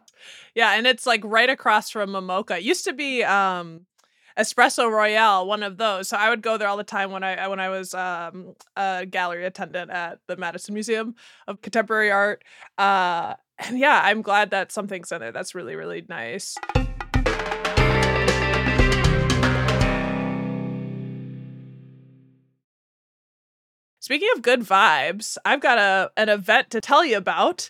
Yeah, 0.55 0.75
and 0.75 0.87
it's 0.87 1.07
like 1.07 1.23
right 1.25 1.49
across 1.49 1.91
from 1.91 2.11
MMoCA. 2.11 2.59
It 2.59 2.63
used 2.65 2.85
to 2.85 2.93
be 2.93 3.23
um 3.25 3.87
Espresso 4.39 4.89
Royale, 4.89 5.47
one 5.47 5.65
of 5.65 5.79
those. 5.79 6.09
So 6.09 6.17
I 6.17 6.31
would 6.31 6.43
go 6.43 6.57
there 6.57 6.69
all 6.69 6.77
the 6.77 6.85
time 6.85 7.11
when 7.11 7.25
I 7.25 7.49
when 7.49 7.59
I 7.59 7.69
was 7.69 7.93
um 7.93 8.55
a 8.77 9.05
gallery 9.05 9.45
attendant 9.45 9.91
at 9.91 10.21
the 10.29 10.37
Madison 10.37 10.75
Museum 10.75 11.17
of 11.49 11.61
Contemporary 11.61 12.13
Art. 12.13 12.45
Uh 12.79 13.35
and 13.59 13.79
yeah, 13.79 14.01
I'm 14.05 14.23
glad 14.23 14.51
that 14.51 14.71
something's 14.71 15.11
in 15.11 15.21
there. 15.21 15.33
That's 15.33 15.55
really, 15.57 15.75
really 15.75 16.05
nice. 16.09 16.57
Speaking 24.01 24.29
of 24.37 24.43
good 24.43 24.61
vibes, 24.61 25.37
I've 25.45 25.61
got 25.61 25.79
a 25.79 26.11
an 26.17 26.29
event 26.29 26.71
to 26.71 26.81
tell 26.81 27.05
you 27.05 27.17
about. 27.17 27.69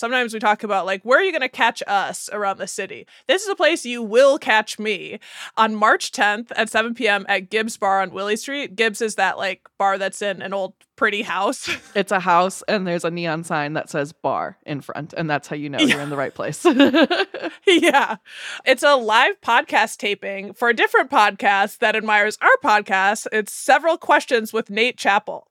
Sometimes 0.00 0.32
we 0.32 0.40
talk 0.40 0.62
about 0.62 0.86
like 0.86 1.02
where 1.02 1.18
are 1.18 1.22
you 1.22 1.30
going 1.30 1.42
to 1.42 1.48
catch 1.50 1.82
us 1.86 2.30
around 2.32 2.56
the 2.56 2.66
city? 2.66 3.06
This 3.28 3.42
is 3.42 3.50
a 3.50 3.54
place 3.54 3.84
you 3.84 4.02
will 4.02 4.38
catch 4.38 4.78
me 4.78 5.20
on 5.58 5.74
March 5.74 6.10
10th 6.10 6.50
at 6.56 6.70
7 6.70 6.94
p.m. 6.94 7.26
at 7.28 7.50
Gibbs 7.50 7.76
Bar 7.76 8.00
on 8.00 8.10
Willie 8.10 8.36
Street. 8.36 8.76
Gibbs 8.76 9.02
is 9.02 9.16
that 9.16 9.36
like 9.36 9.68
bar 9.76 9.98
that's 9.98 10.22
in 10.22 10.40
an 10.40 10.54
old 10.54 10.72
pretty 10.96 11.20
house. 11.20 11.68
It's 11.94 12.12
a 12.12 12.20
house 12.20 12.62
and 12.66 12.86
there's 12.86 13.04
a 13.04 13.10
neon 13.10 13.44
sign 13.44 13.74
that 13.74 13.90
says 13.90 14.12
bar 14.14 14.56
in 14.64 14.80
front, 14.80 15.12
and 15.12 15.28
that's 15.28 15.48
how 15.48 15.56
you 15.56 15.68
know 15.68 15.78
Yeah. 15.78 15.84
you're 15.86 16.00
in 16.00 16.08
the 16.08 16.16
right 16.16 16.34
place. 16.34 16.64
yeah. 17.66 18.16
It's 18.64 18.82
a 18.82 18.94
live 18.96 19.38
podcast 19.42 19.98
taping 19.98 20.54
for 20.54 20.70
a 20.70 20.74
different 20.74 21.10
podcast 21.10 21.78
that 21.80 21.94
admires 21.94 22.38
our 22.40 22.56
podcast. 22.64 23.26
It's 23.32 23.52
several 23.52 23.98
questions 23.98 24.54
with 24.54 24.70
Nate 24.70 24.96
Chappelle. 24.96 25.42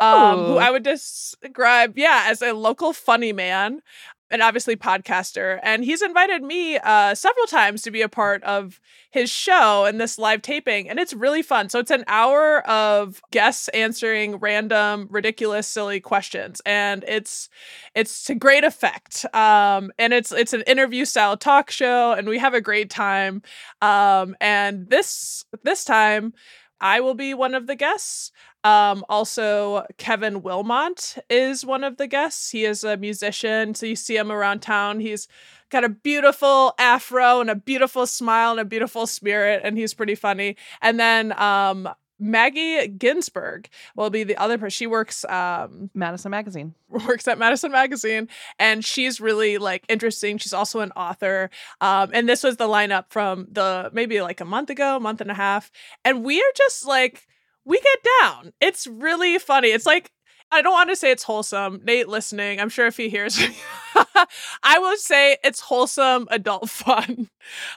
Um, 0.00 0.44
who 0.44 0.56
I 0.56 0.70
would 0.70 0.82
describe, 0.82 1.96
yeah, 1.98 2.24
as 2.26 2.42
a 2.42 2.52
local 2.52 2.92
funny 2.92 3.32
man 3.32 3.82
and 4.30 4.42
obviously 4.42 4.76
podcaster. 4.76 5.60
And 5.62 5.84
he's 5.84 6.02
invited 6.02 6.42
me 6.42 6.78
uh, 6.78 7.14
several 7.14 7.46
times 7.46 7.82
to 7.82 7.90
be 7.90 8.02
a 8.02 8.08
part 8.08 8.42
of 8.44 8.80
his 9.10 9.30
show 9.30 9.84
and 9.84 10.00
this 10.00 10.18
live 10.18 10.42
taping, 10.42 10.88
and 10.88 10.98
it's 10.98 11.14
really 11.14 11.42
fun. 11.42 11.68
So 11.68 11.78
it's 11.78 11.90
an 11.90 12.04
hour 12.06 12.68
of 12.68 13.22
guests 13.30 13.68
answering 13.68 14.36
random, 14.36 15.06
ridiculous, 15.10 15.66
silly 15.66 16.00
questions, 16.00 16.60
and 16.66 17.04
it's 17.06 17.48
it's 17.94 18.24
to 18.24 18.34
great 18.34 18.64
effect. 18.64 19.24
Um, 19.34 19.90
and 19.98 20.12
it's 20.12 20.32
it's 20.32 20.52
an 20.52 20.62
interview 20.62 21.04
style 21.04 21.36
talk 21.36 21.70
show, 21.70 22.12
and 22.12 22.28
we 22.28 22.38
have 22.38 22.54
a 22.54 22.60
great 22.60 22.90
time. 22.90 23.42
Um, 23.80 24.36
and 24.40 24.88
this 24.90 25.44
this 25.62 25.84
time. 25.84 26.34
I 26.78 27.00
will 27.00 27.14
be 27.14 27.32
one 27.32 27.54
of 27.54 27.66
the 27.66 27.74
guests. 27.74 28.30
Um, 28.66 29.04
also, 29.08 29.86
Kevin 29.96 30.42
Wilmont 30.42 31.20
is 31.30 31.64
one 31.64 31.84
of 31.84 31.98
the 31.98 32.08
guests. 32.08 32.50
He 32.50 32.64
is 32.64 32.82
a 32.82 32.96
musician, 32.96 33.76
so 33.76 33.86
you 33.86 33.94
see 33.94 34.16
him 34.16 34.32
around 34.32 34.58
town. 34.58 34.98
He's 34.98 35.28
got 35.70 35.84
a 35.84 35.88
beautiful 35.88 36.74
afro 36.76 37.40
and 37.40 37.48
a 37.48 37.54
beautiful 37.54 38.08
smile 38.08 38.50
and 38.50 38.60
a 38.60 38.64
beautiful 38.64 39.06
spirit, 39.06 39.60
and 39.62 39.78
he's 39.78 39.94
pretty 39.94 40.16
funny. 40.16 40.56
And 40.82 40.98
then 40.98 41.32
um, 41.40 41.88
Maggie 42.18 42.88
Ginsberg 42.88 43.68
will 43.94 44.10
be 44.10 44.24
the 44.24 44.36
other 44.36 44.58
person. 44.58 44.70
She 44.70 44.88
works 44.88 45.24
um, 45.26 45.88
Madison 45.94 46.32
Magazine. 46.32 46.74
works 46.88 47.28
at 47.28 47.38
Madison 47.38 47.70
Magazine, 47.70 48.28
and 48.58 48.84
she's 48.84 49.20
really 49.20 49.58
like 49.58 49.84
interesting. 49.88 50.38
She's 50.38 50.52
also 50.52 50.80
an 50.80 50.90
author. 50.96 51.50
Um, 51.80 52.10
and 52.12 52.28
this 52.28 52.42
was 52.42 52.56
the 52.56 52.66
lineup 52.66 53.04
from 53.10 53.46
the 53.48 53.90
maybe 53.92 54.20
like 54.22 54.40
a 54.40 54.44
month 54.44 54.70
ago, 54.70 54.98
month 54.98 55.20
and 55.20 55.30
a 55.30 55.34
half. 55.34 55.70
And 56.04 56.24
we 56.24 56.40
are 56.40 56.52
just 56.56 56.84
like, 56.84 57.28
we 57.66 57.80
get 57.80 57.98
down. 58.22 58.52
It's 58.60 58.86
really 58.86 59.38
funny. 59.38 59.68
It's 59.68 59.86
like, 59.86 60.10
I 60.52 60.62
don't 60.62 60.72
want 60.72 60.90
to 60.90 60.96
say 60.96 61.10
it's 61.10 61.24
wholesome. 61.24 61.80
Nate 61.84 62.08
listening, 62.08 62.60
I'm 62.60 62.68
sure 62.68 62.86
if 62.86 62.96
he 62.96 63.08
hears 63.08 63.36
I 64.62 64.78
will 64.78 64.96
say 64.96 65.38
it's 65.42 65.60
wholesome 65.60 66.28
adult 66.30 66.70
fun. 66.70 67.28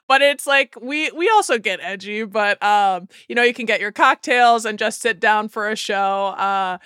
But 0.07 0.21
it's 0.21 0.45
like 0.45 0.75
we 0.81 1.09
we 1.11 1.29
also 1.29 1.57
get 1.57 1.79
edgy, 1.81 2.23
but 2.25 2.61
um, 2.61 3.07
you 3.27 3.35
know, 3.35 3.43
you 3.43 3.53
can 3.55 3.65
get 3.65 3.81
your 3.81 3.91
cocktails 3.91 4.65
and 4.65 4.77
just 4.77 5.01
sit 5.01 5.19
down 5.19 5.49
for 5.49 5.69
a 5.69 5.75
show. 5.75 6.27
Uh 6.37 6.77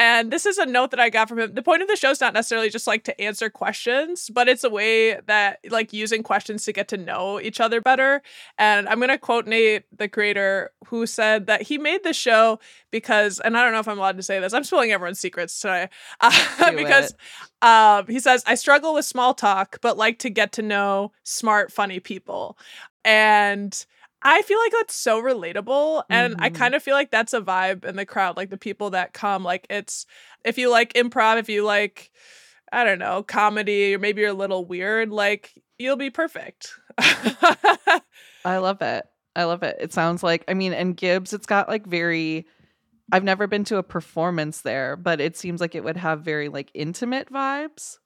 and 0.00 0.30
this 0.30 0.46
is 0.46 0.56
a 0.56 0.64
note 0.64 0.92
that 0.92 0.98
I 0.98 1.10
got 1.10 1.28
from 1.28 1.40
him. 1.40 1.52
The 1.52 1.62
point 1.62 1.82
of 1.82 1.88
the 1.88 1.94
show 1.94 2.10
is 2.10 2.22
not 2.22 2.32
necessarily 2.32 2.70
just 2.70 2.86
like 2.86 3.04
to 3.04 3.20
answer 3.20 3.50
questions, 3.50 4.30
but 4.32 4.48
it's 4.48 4.64
a 4.64 4.70
way 4.70 5.20
that 5.26 5.58
like 5.68 5.92
using 5.92 6.22
questions 6.22 6.64
to 6.64 6.72
get 6.72 6.88
to 6.88 6.96
know 6.96 7.38
each 7.38 7.60
other 7.60 7.82
better. 7.82 8.22
And 8.56 8.88
I'm 8.88 8.96
going 8.96 9.10
to 9.10 9.18
quote 9.18 9.46
Nate, 9.46 9.84
the 9.94 10.08
creator, 10.08 10.70
who 10.86 11.06
said 11.06 11.48
that 11.48 11.60
he 11.60 11.76
made 11.76 12.02
the 12.02 12.14
show 12.14 12.60
because, 12.90 13.40
and 13.40 13.58
I 13.58 13.62
don't 13.62 13.74
know 13.74 13.80
if 13.80 13.88
I'm 13.88 13.98
allowed 13.98 14.16
to 14.16 14.22
say 14.22 14.40
this, 14.40 14.54
I'm 14.54 14.64
spilling 14.64 14.90
everyone's 14.90 15.20
secrets 15.20 15.60
today. 15.60 15.90
Uh, 16.22 16.72
because 16.72 17.14
um, 17.62 18.06
he 18.06 18.20
says, 18.20 18.42
I 18.46 18.54
struggle 18.54 18.94
with 18.94 19.04
small 19.04 19.34
talk, 19.34 19.78
but 19.82 19.98
like 19.98 20.18
to 20.20 20.30
get 20.30 20.52
to 20.52 20.62
know 20.62 21.12
smart, 21.24 21.72
funny 21.72 22.00
people. 22.00 22.56
And 23.04 23.84
I 24.22 24.42
feel 24.42 24.58
like 24.58 24.72
that's 24.72 24.94
so 24.94 25.22
relatable. 25.22 26.04
And 26.10 26.34
I 26.38 26.50
Mhm. 26.50 26.54
kind 26.54 26.74
of 26.74 26.82
feel 26.82 26.94
like 26.94 27.10
that's 27.10 27.32
a 27.32 27.40
vibe 27.40 27.84
in 27.84 27.96
the 27.96 28.04
crowd. 28.06 28.36
Like 28.36 28.50
the 28.50 28.58
people 28.58 28.90
that 28.90 29.12
come, 29.14 29.42
like 29.44 29.66
it's, 29.70 30.06
if 30.44 30.58
you 30.58 30.70
like 30.70 30.92
improv, 30.94 31.38
if 31.38 31.48
you 31.48 31.64
like, 31.64 32.10
I 32.72 32.84
don't 32.84 32.98
know, 32.98 33.22
comedy, 33.22 33.94
or 33.94 33.98
maybe 33.98 34.20
you're 34.20 34.30
a 34.30 34.34
little 34.34 34.64
weird, 34.64 35.10
like 35.10 35.52
you'll 35.78 35.96
be 35.96 36.10
perfect. 36.10 36.72
I 38.44 38.58
love 38.58 38.82
it. 38.82 39.06
I 39.36 39.44
love 39.44 39.62
it. 39.62 39.76
It 39.80 39.92
sounds 39.92 40.22
like, 40.22 40.44
I 40.48 40.54
mean, 40.54 40.72
and 40.72 40.96
Gibbs, 40.96 41.32
it's 41.32 41.46
got 41.46 41.68
like 41.68 41.86
very, 41.86 42.46
I've 43.12 43.24
never 43.24 43.46
been 43.46 43.64
to 43.64 43.76
a 43.78 43.82
performance 43.82 44.62
there, 44.62 44.96
but 44.96 45.20
it 45.20 45.36
seems 45.36 45.60
like 45.60 45.74
it 45.74 45.84
would 45.84 45.96
have 45.96 46.22
very 46.22 46.48
like 46.48 46.70
intimate 46.74 47.30
vibes. 47.30 47.98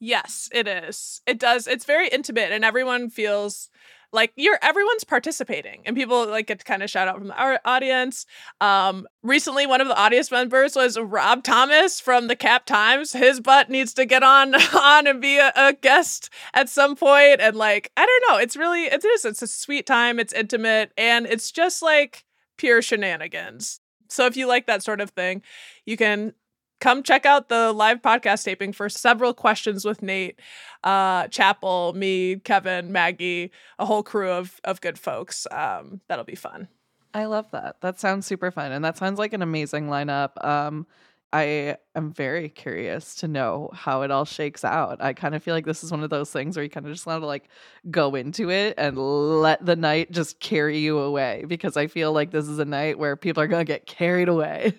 Yes, 0.00 0.48
it 0.52 0.68
is. 0.68 1.22
It 1.26 1.38
does. 1.38 1.66
It's 1.66 1.84
very 1.84 2.08
intimate 2.08 2.52
and 2.52 2.64
everyone 2.64 3.10
feels 3.10 3.68
like 4.12 4.32
you're 4.36 4.58
everyone's 4.62 5.04
participating 5.04 5.82
and 5.84 5.96
people 5.96 6.26
like 6.26 6.46
get 6.46 6.58
to 6.58 6.64
kind 6.64 6.82
of 6.82 6.90
shout 6.90 7.08
out 7.08 7.18
from 7.18 7.32
our 7.32 7.60
audience. 7.64 8.26
Um 8.60 9.06
recently 9.22 9.66
one 9.66 9.80
of 9.80 9.88
the 9.88 9.98
audience 9.98 10.30
members 10.30 10.76
was 10.76 10.98
rob 10.98 11.44
thomas 11.44 12.00
from 12.00 12.28
the 12.28 12.36
cap 12.36 12.66
times. 12.66 13.12
His 13.12 13.40
butt 13.40 13.70
needs 13.70 13.92
to 13.94 14.06
get 14.06 14.22
on 14.22 14.54
on 14.74 15.06
and 15.06 15.20
be 15.20 15.38
a, 15.38 15.52
a 15.56 15.72
guest 15.72 16.30
at 16.54 16.68
some 16.68 16.96
point 16.96 17.40
and 17.40 17.56
like 17.56 17.90
i 17.96 18.04
don't 18.04 18.24
know 18.28 18.38
it's 18.38 18.56
really 18.56 18.84
it 18.84 19.04
is 19.04 19.24
it's 19.24 19.42
a 19.42 19.46
sweet 19.46 19.86
time 19.86 20.18
it's 20.18 20.32
intimate 20.32 20.92
and 20.96 21.26
it's 21.26 21.50
just 21.50 21.82
like 21.82 22.24
pure 22.56 22.82
shenanigans. 22.82 23.80
So 24.08 24.26
if 24.26 24.36
you 24.36 24.46
like 24.46 24.66
that 24.66 24.82
sort 24.82 25.00
of 25.00 25.10
thing 25.10 25.42
you 25.84 25.96
can 25.96 26.32
come 26.80 27.02
check 27.02 27.26
out 27.26 27.48
the 27.48 27.72
live 27.72 28.02
podcast 28.02 28.44
taping 28.44 28.72
for 28.72 28.88
several 28.88 29.34
questions 29.34 29.84
with 29.84 30.02
Nate, 30.02 30.40
uh, 30.84 31.24
Chappelle, 31.24 31.94
me, 31.94 32.36
Kevin, 32.36 32.92
Maggie, 32.92 33.50
a 33.78 33.86
whole 33.86 34.02
crew 34.02 34.30
of 34.30 34.60
of 34.64 34.80
good 34.80 34.98
folks. 34.98 35.46
Um, 35.50 36.00
that'll 36.08 36.24
be 36.24 36.34
fun. 36.34 36.68
I 37.14 37.24
love 37.24 37.50
that. 37.52 37.80
That 37.80 37.98
sounds 37.98 38.26
super 38.26 38.50
fun, 38.50 38.72
and 38.72 38.84
that 38.84 38.98
sounds 38.98 39.18
like 39.18 39.32
an 39.32 39.42
amazing 39.42 39.88
lineup. 39.88 40.44
Um, 40.44 40.86
I 41.32 41.76
am 41.94 42.12
very 42.12 42.48
curious 42.48 43.16
to 43.16 43.28
know 43.28 43.70
how 43.74 44.02
it 44.02 44.10
all 44.10 44.24
shakes 44.24 44.64
out. 44.64 45.02
I 45.02 45.12
kind 45.12 45.34
of 45.34 45.42
feel 45.42 45.54
like 45.54 45.66
this 45.66 45.84
is 45.84 45.90
one 45.90 46.02
of 46.02 46.08
those 46.08 46.30
things 46.30 46.56
where 46.56 46.62
you 46.64 46.70
kind 46.70 46.86
of 46.86 46.92
just 46.92 47.04
want 47.04 47.22
to 47.22 47.26
like 47.26 47.48
go 47.90 48.14
into 48.14 48.50
it 48.50 48.74
and 48.78 48.96
let 48.96 49.64
the 49.64 49.76
night 49.76 50.10
just 50.10 50.40
carry 50.40 50.78
you 50.78 50.98
away 50.98 51.44
because 51.46 51.76
I 51.76 51.86
feel 51.86 52.12
like 52.12 52.30
this 52.30 52.48
is 52.48 52.58
a 52.58 52.64
night 52.64 52.98
where 52.98 53.14
people 53.14 53.42
are 53.42 53.46
going 53.46 53.64
to 53.64 53.70
get 53.70 53.84
carried 53.84 54.28
away. 54.28 54.72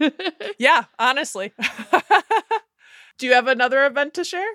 yeah, 0.58 0.86
honestly. 0.98 1.54
Do 3.20 3.28
you 3.28 3.34
have 3.34 3.48
another 3.48 3.86
event 3.86 4.14
to 4.14 4.24
share? 4.24 4.48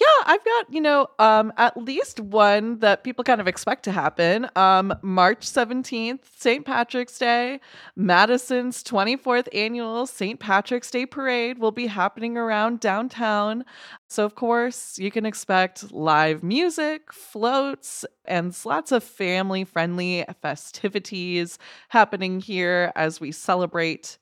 Yeah, 0.00 0.06
I've 0.26 0.44
got, 0.44 0.72
you 0.72 0.80
know, 0.80 1.08
um, 1.18 1.52
at 1.56 1.76
least 1.76 2.20
one 2.20 2.78
that 2.78 3.02
people 3.02 3.24
kind 3.24 3.40
of 3.40 3.48
expect 3.48 3.82
to 3.82 3.90
happen. 3.90 4.48
Um, 4.54 4.94
March 5.02 5.40
17th, 5.40 6.20
St. 6.36 6.64
Patrick's 6.64 7.18
Day, 7.18 7.58
Madison's 7.96 8.84
24th 8.84 9.48
annual 9.52 10.06
St. 10.06 10.38
Patrick's 10.38 10.88
Day 10.92 11.04
parade 11.04 11.58
will 11.58 11.72
be 11.72 11.88
happening 11.88 12.36
around 12.36 12.78
downtown. 12.78 13.64
So, 14.08 14.24
of 14.24 14.36
course, 14.36 15.00
you 15.00 15.10
can 15.10 15.26
expect 15.26 15.90
live 15.90 16.44
music, 16.44 17.12
floats, 17.12 18.04
and 18.24 18.56
lots 18.64 18.92
of 18.92 19.02
family 19.02 19.64
friendly 19.64 20.24
festivities 20.40 21.58
happening 21.88 22.38
here 22.38 22.92
as 22.94 23.20
we 23.20 23.32
celebrate 23.32 24.18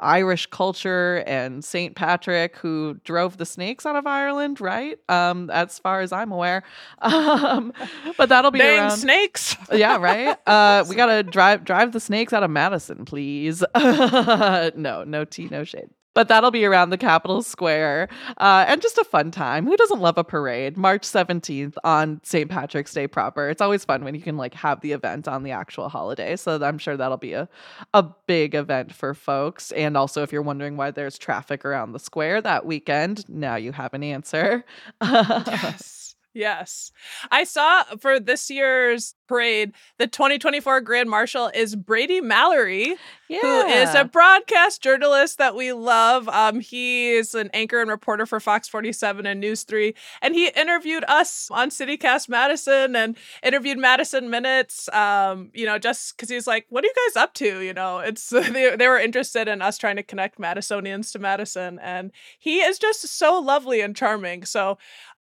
Irish 0.00 0.46
culture 0.46 1.24
and 1.26 1.64
St. 1.64 1.94
Patrick, 1.94 2.56
who 2.56 3.00
drove 3.04 3.36
the 3.36 3.46
snakes 3.46 3.86
out 3.86 3.96
of 3.96 4.06
Ireland, 4.06 4.60
right? 4.60 4.98
Um, 5.08 5.50
as 5.50 5.78
far 5.78 6.00
as 6.00 6.12
I'm 6.12 6.32
aware. 6.32 6.62
Um, 7.02 7.72
but 8.18 8.28
that'll 8.28 8.50
be 8.50 8.58
Dang 8.58 8.78
around. 8.80 8.90
snakes. 8.92 9.56
yeah, 9.72 9.96
right. 9.96 10.36
Uh, 10.46 10.84
we 10.88 10.96
gotta 10.96 11.22
drive 11.36 11.64
drive 11.64 11.92
the 11.92 12.00
snakes 12.00 12.32
out 12.32 12.42
of 12.42 12.50
Madison, 12.50 13.04
please. 13.04 13.62
no, 13.74 15.04
no 15.06 15.24
tea, 15.24 15.48
no 15.50 15.64
shade 15.64 15.88
but 16.16 16.28
that'll 16.28 16.50
be 16.50 16.64
around 16.64 16.88
the 16.88 16.96
Capitol 16.96 17.42
Square 17.42 18.08
uh, 18.38 18.64
and 18.66 18.80
just 18.80 18.96
a 18.96 19.04
fun 19.04 19.30
time. 19.30 19.66
Who 19.66 19.76
doesn't 19.76 20.00
love 20.00 20.16
a 20.16 20.24
parade? 20.24 20.78
March 20.78 21.02
17th 21.02 21.74
on 21.84 22.22
St. 22.24 22.50
Patrick's 22.50 22.94
Day 22.94 23.06
proper. 23.06 23.50
It's 23.50 23.60
always 23.60 23.84
fun 23.84 24.02
when 24.02 24.14
you 24.14 24.22
can 24.22 24.38
like 24.38 24.54
have 24.54 24.80
the 24.80 24.92
event 24.92 25.28
on 25.28 25.42
the 25.42 25.50
actual 25.50 25.90
holiday. 25.90 26.34
So 26.36 26.58
I'm 26.64 26.78
sure 26.78 26.96
that'll 26.96 27.18
be 27.18 27.34
a, 27.34 27.50
a 27.92 28.02
big 28.02 28.54
event 28.54 28.94
for 28.94 29.12
folks. 29.12 29.72
And 29.72 29.94
also, 29.94 30.22
if 30.22 30.32
you're 30.32 30.40
wondering 30.40 30.78
why 30.78 30.90
there's 30.90 31.18
traffic 31.18 31.66
around 31.66 31.92
the 31.92 32.00
square 32.00 32.40
that 32.40 32.64
weekend, 32.64 33.28
now 33.28 33.56
you 33.56 33.72
have 33.72 33.92
an 33.92 34.02
answer. 34.02 34.64
yes. 35.02 35.95
Yes. 36.36 36.92
I 37.30 37.44
saw 37.44 37.84
for 37.98 38.20
this 38.20 38.50
year's 38.50 39.14
parade, 39.26 39.72
the 39.96 40.06
2024 40.06 40.82
Grand 40.82 41.08
Marshal 41.08 41.50
is 41.54 41.74
Brady 41.74 42.20
Mallory, 42.20 42.94
yeah. 43.26 43.40
who 43.40 43.60
is 43.68 43.94
a 43.94 44.04
broadcast 44.04 44.82
journalist 44.82 45.38
that 45.38 45.54
we 45.54 45.72
love. 45.72 46.28
Um, 46.28 46.60
he 46.60 47.12
is 47.12 47.34
an 47.34 47.48
anchor 47.54 47.80
and 47.80 47.88
reporter 47.88 48.26
for 48.26 48.38
Fox 48.38 48.68
47 48.68 49.24
and 49.24 49.40
News 49.40 49.62
3. 49.62 49.94
And 50.20 50.34
he 50.34 50.48
interviewed 50.48 51.04
us 51.08 51.48
on 51.50 51.70
CityCast 51.70 52.28
Madison 52.28 52.94
and 52.94 53.16
interviewed 53.42 53.78
Madison 53.78 54.28
Minutes, 54.28 54.90
um, 54.90 55.50
you 55.54 55.64
know, 55.64 55.78
just 55.78 56.18
because 56.18 56.28
he's 56.28 56.46
like, 56.46 56.66
what 56.68 56.84
are 56.84 56.88
you 56.88 56.94
guys 57.06 57.16
up 57.16 57.32
to? 57.34 57.60
You 57.62 57.72
know, 57.72 58.00
it's 58.00 58.28
they, 58.30 58.76
they 58.76 58.88
were 58.88 58.98
interested 58.98 59.48
in 59.48 59.62
us 59.62 59.78
trying 59.78 59.96
to 59.96 60.02
connect 60.02 60.38
Madisonians 60.38 61.12
to 61.12 61.18
Madison. 61.18 61.78
And 61.78 62.12
he 62.38 62.58
is 62.58 62.78
just 62.78 63.08
so 63.08 63.40
lovely 63.40 63.80
and 63.80 63.96
charming. 63.96 64.44
So 64.44 64.76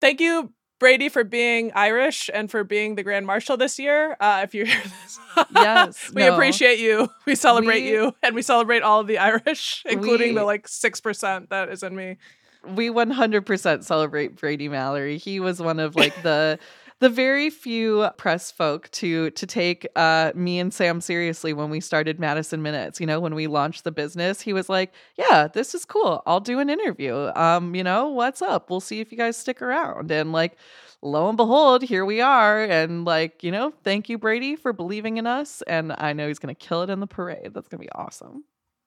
thank 0.03 0.21
you 0.21 0.53
Brady 0.79 1.09
for 1.09 1.25
being 1.25 1.73
Irish 1.75 2.31
and 2.33 2.51
for 2.51 2.63
being 2.65 2.95
the 2.95 3.03
Grand 3.03 3.27
Marshal 3.27 3.57
this 3.57 3.79
year. 3.79 4.17
Uh, 4.21 4.41
if 4.45 4.55
you 4.55 4.65
hear 4.65 4.81
this, 4.83 5.19
yes, 5.55 6.11
we 6.15 6.23
no. 6.23 6.35
appreciate 6.35 6.79
you. 6.79 7.09
We 7.27 7.35
celebrate 7.35 7.83
We- 7.83 7.91
you, 7.91 8.15
and 8.23 8.35
we 8.35 8.43
celebrate 8.43 8.83
all 8.83 9.01
of 9.01 9.07
the 9.07 9.19
Irish, 9.19 9.83
including 9.89 10.35
the 10.35 10.45
like 10.45 10.69
six 10.69 11.01
percent 11.01 11.51
that 11.51 11.69
is 11.69 11.83
in 11.83 11.97
me. 11.97 12.17
we 12.65 12.91
100% 12.91 13.85
celebrate 13.85 14.37
Brady 14.37 14.69
Mallory. 14.69 15.19
He 15.19 15.41
was 15.41 15.61
one 15.61 15.81
of 15.81 15.97
like 15.97 16.23
the 16.23 16.59
the 17.01 17.09
very 17.09 17.49
few 17.49 18.09
press 18.17 18.51
folk 18.51 18.91
to 18.91 19.31
to 19.31 19.47
take 19.47 19.87
uh, 19.95 20.33
me 20.35 20.59
and 20.59 20.73
Sam 20.75 21.01
seriously 21.01 21.53
when 21.53 21.71
we 21.71 21.81
started 21.81 22.19
Madison 22.19 22.61
Minutes. 22.63 23.01
You 23.01 23.07
know, 23.07 23.21
when 23.21 23.35
we 23.35 23.47
launched 23.47 23.85
the 23.85 23.93
business, 23.93 24.41
he 24.41 24.53
was 24.53 24.69
like, 24.69 24.93
"Yeah, 25.17 25.49
this 25.53 25.75
is 25.75 25.85
cool. 25.85 26.23
I'll 26.27 26.41
do 26.41 26.59
an 26.59 26.69
interview. 26.69 27.31
Um, 27.37 27.75
you 27.75 27.85
know, 27.85 28.09
what's 28.09 28.43
up? 28.43 28.69
We'll 28.69 28.81
see 28.81 29.01
if 29.01 29.13
you 29.13 29.19
guys 29.19 29.37
stick 29.37 29.63
around." 29.63 30.11
And 30.11 30.33
like 30.33 30.57
lo 31.01 31.29
and 31.29 31.37
behold, 31.37 31.83
here 31.83 32.05
we 32.05 32.21
are. 32.21 32.65
And 32.65 33.05
like, 33.05 33.45
you 33.45 33.53
know, 33.53 33.73
thank 33.85 34.09
you, 34.09 34.19
Brady, 34.19 34.57
for 34.57 34.73
believing 34.73 35.19
in 35.19 35.27
us. 35.27 35.63
And 35.63 35.95
I 35.99 36.13
know 36.13 36.27
he's 36.27 36.41
gonna 36.41 36.55
kill 36.55 36.83
it 36.83 36.91
in 36.91 37.01
the 37.01 37.07
parade. 37.07 37.53
That's 37.55 37.69
gonna 37.69 37.83
be 37.83 37.93
awesome. 37.93 38.45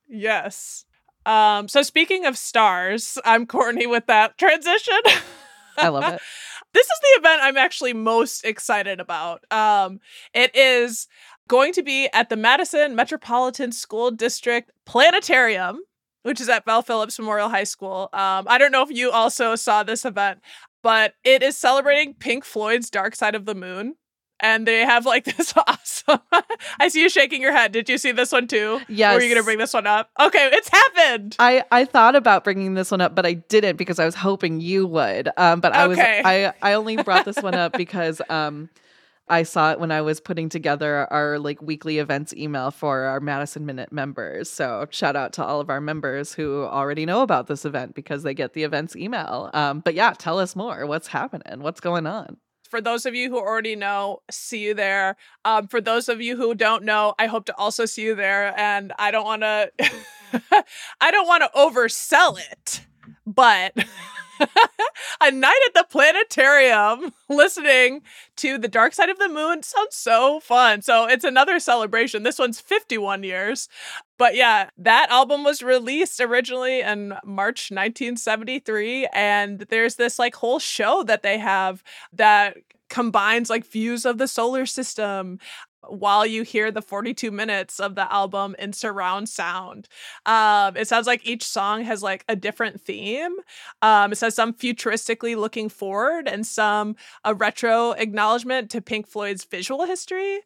Yes. 0.09 0.85
Um, 1.25 1.67
so 1.67 1.81
speaking 1.83 2.25
of 2.25 2.37
stars, 2.37 3.17
I'm 3.23 3.45
Courtney 3.45 3.87
with 3.87 4.07
that 4.07 4.37
transition. 4.37 4.99
I 5.77 5.87
love 5.87 6.15
it. 6.15 6.21
this 6.73 6.85
is 6.85 6.99
the 7.01 7.19
event 7.19 7.41
I'm 7.43 7.57
actually 7.57 7.93
most 7.93 8.45
excited 8.45 8.99
about. 8.99 9.43
Um, 9.51 9.99
it 10.33 10.55
is 10.55 11.07
going 11.47 11.73
to 11.73 11.83
be 11.83 12.07
at 12.13 12.29
the 12.29 12.37
Madison 12.37 12.95
Metropolitan 12.95 13.71
School 13.71 14.11
District 14.11 14.71
Planetarium, 14.85 15.79
which 16.23 16.39
is 16.39 16.49
at 16.49 16.65
Bell 16.65 16.81
Phillips 16.81 17.19
Memorial 17.19 17.49
High 17.49 17.65
School. 17.65 18.09
Um, 18.13 18.45
I 18.47 18.57
don't 18.57 18.71
know 18.71 18.83
if 18.83 18.91
you 18.91 19.11
also 19.11 19.55
saw 19.55 19.83
this 19.83 20.05
event, 20.05 20.39
but 20.83 21.13
it 21.23 21.43
is 21.43 21.57
celebrating 21.57 22.13
Pink 22.13 22.45
Floyd's 22.45 22.89
Dark 22.89 23.15
Side 23.15 23.35
of 23.35 23.45
the 23.45 23.55
Moon. 23.55 23.95
And 24.41 24.67
they 24.67 24.79
have 24.79 25.05
like 25.05 25.23
this 25.37 25.53
awesome. 25.55 26.19
I 26.79 26.87
see 26.89 27.01
you 27.01 27.09
shaking 27.09 27.41
your 27.41 27.51
head. 27.51 27.71
Did 27.71 27.87
you 27.89 27.97
see 27.97 28.11
this 28.11 28.31
one 28.31 28.47
too? 28.47 28.81
Yes. 28.87 29.13
Or 29.13 29.19
are 29.19 29.21
you 29.23 29.33
gonna 29.33 29.43
bring 29.43 29.57
this 29.59 29.73
one 29.73 29.87
up? 29.87 30.09
Okay, 30.19 30.49
it's 30.53 30.69
happened. 30.69 31.35
I, 31.39 31.63
I 31.71 31.85
thought 31.85 32.15
about 32.15 32.43
bringing 32.43 32.73
this 32.73 32.91
one 32.91 33.01
up, 33.01 33.15
but 33.15 33.25
I 33.25 33.33
didn't 33.33 33.77
because 33.77 33.99
I 33.99 34.05
was 34.05 34.15
hoping 34.15 34.59
you 34.61 34.87
would. 34.87 35.29
Um, 35.37 35.59
but 35.59 35.73
I 35.73 35.83
Okay. 35.83 35.87
was 35.89 35.99
I 35.99 36.53
I 36.61 36.73
only 36.73 36.97
brought 36.97 37.25
this 37.25 37.41
one 37.41 37.53
up 37.55 37.73
because 37.77 38.21
um, 38.29 38.69
I 39.29 39.43
saw 39.43 39.71
it 39.71 39.79
when 39.79 39.91
I 39.91 40.01
was 40.01 40.19
putting 40.19 40.49
together 40.49 41.07
our 41.11 41.39
like 41.39 41.61
weekly 41.61 41.99
events 41.99 42.33
email 42.33 42.71
for 42.71 43.03
our 43.03 43.19
Madison 43.19 43.65
Minute 43.65 43.91
members. 43.91 44.49
So 44.49 44.87
shout 44.89 45.15
out 45.15 45.33
to 45.33 45.43
all 45.45 45.61
of 45.61 45.69
our 45.69 45.79
members 45.79 46.33
who 46.33 46.63
already 46.63 47.05
know 47.05 47.21
about 47.21 47.47
this 47.47 47.63
event 47.63 47.95
because 47.95 48.23
they 48.23 48.33
get 48.33 48.53
the 48.53 48.63
events 48.63 48.95
email. 48.95 49.49
Um, 49.53 49.79
but 49.79 49.93
yeah, 49.93 50.13
tell 50.17 50.39
us 50.39 50.55
more. 50.55 50.85
What's 50.85 51.07
happening? 51.07 51.61
What's 51.61 51.79
going 51.79 52.07
on? 52.07 52.37
For 52.71 52.81
those 52.81 53.05
of 53.05 53.13
you 53.13 53.29
who 53.29 53.37
already 53.37 53.75
know, 53.75 54.21
see 54.31 54.59
you 54.59 54.73
there. 54.73 55.17
Um, 55.45 55.67
for 55.67 55.81
those 55.81 56.09
of 56.09 56.21
you 56.21 56.37
who 56.37 56.55
don't 56.55 56.83
know, 56.83 57.13
I 57.19 57.27
hope 57.27 57.45
to 57.45 57.55
also 57.57 57.85
see 57.85 58.03
you 58.03 58.15
there. 58.15 58.57
And 58.57 58.93
I 58.97 59.11
don't 59.11 59.25
want 59.25 59.41
to, 59.41 59.71
I 61.01 61.11
don't 61.11 61.27
want 61.27 61.43
to 61.43 61.49
oversell 61.55 62.39
it, 62.51 62.85
but 63.27 63.73
a 65.21 65.31
night 65.31 65.59
at 65.67 65.73
the 65.73 65.85
planetarium 65.89 67.13
listening 67.29 68.01
to 68.37 68.57
the 68.57 68.67
dark 68.67 68.93
side 68.93 69.09
of 69.09 69.19
the 69.19 69.29
moon 69.29 69.63
sounds 69.63 69.95
so 69.95 70.39
fun. 70.39 70.81
So 70.81 71.05
it's 71.07 71.25
another 71.25 71.59
celebration. 71.59 72.23
This 72.23 72.39
one's 72.39 72.59
51 72.59 73.23
years. 73.23 73.67
But 74.21 74.35
yeah, 74.35 74.69
that 74.77 75.09
album 75.09 75.43
was 75.43 75.63
released 75.63 76.21
originally 76.21 76.81
in 76.81 77.15
March 77.25 77.71
1973. 77.71 79.07
And 79.13 79.61
there's 79.61 79.95
this 79.95 80.19
like 80.19 80.35
whole 80.35 80.59
show 80.59 81.01
that 81.05 81.23
they 81.23 81.39
have 81.39 81.81
that 82.13 82.57
combines 82.87 83.49
like 83.49 83.65
views 83.65 84.05
of 84.05 84.19
the 84.19 84.27
solar 84.27 84.67
system 84.67 85.39
while 85.87 86.23
you 86.27 86.43
hear 86.43 86.69
the 86.69 86.83
42 86.83 87.31
minutes 87.31 87.79
of 87.79 87.95
the 87.95 88.13
album 88.13 88.55
in 88.59 88.73
surround 88.73 89.27
sound. 89.27 89.87
Um, 90.27 90.77
it 90.77 90.87
sounds 90.87 91.07
like 91.07 91.25
each 91.25 91.43
song 91.43 91.83
has 91.85 92.03
like 92.03 92.23
a 92.29 92.35
different 92.35 92.79
theme. 92.79 93.37
Um, 93.81 94.11
it 94.11 94.17
says 94.19 94.35
some 94.35 94.53
futuristically 94.53 95.35
looking 95.35 95.67
forward 95.67 96.27
and 96.27 96.45
some 96.45 96.95
a 97.23 97.33
retro 97.33 97.93
acknowledgement 97.93 98.69
to 98.69 98.81
Pink 98.81 99.07
Floyd's 99.07 99.45
visual 99.45 99.85
history 99.85 100.41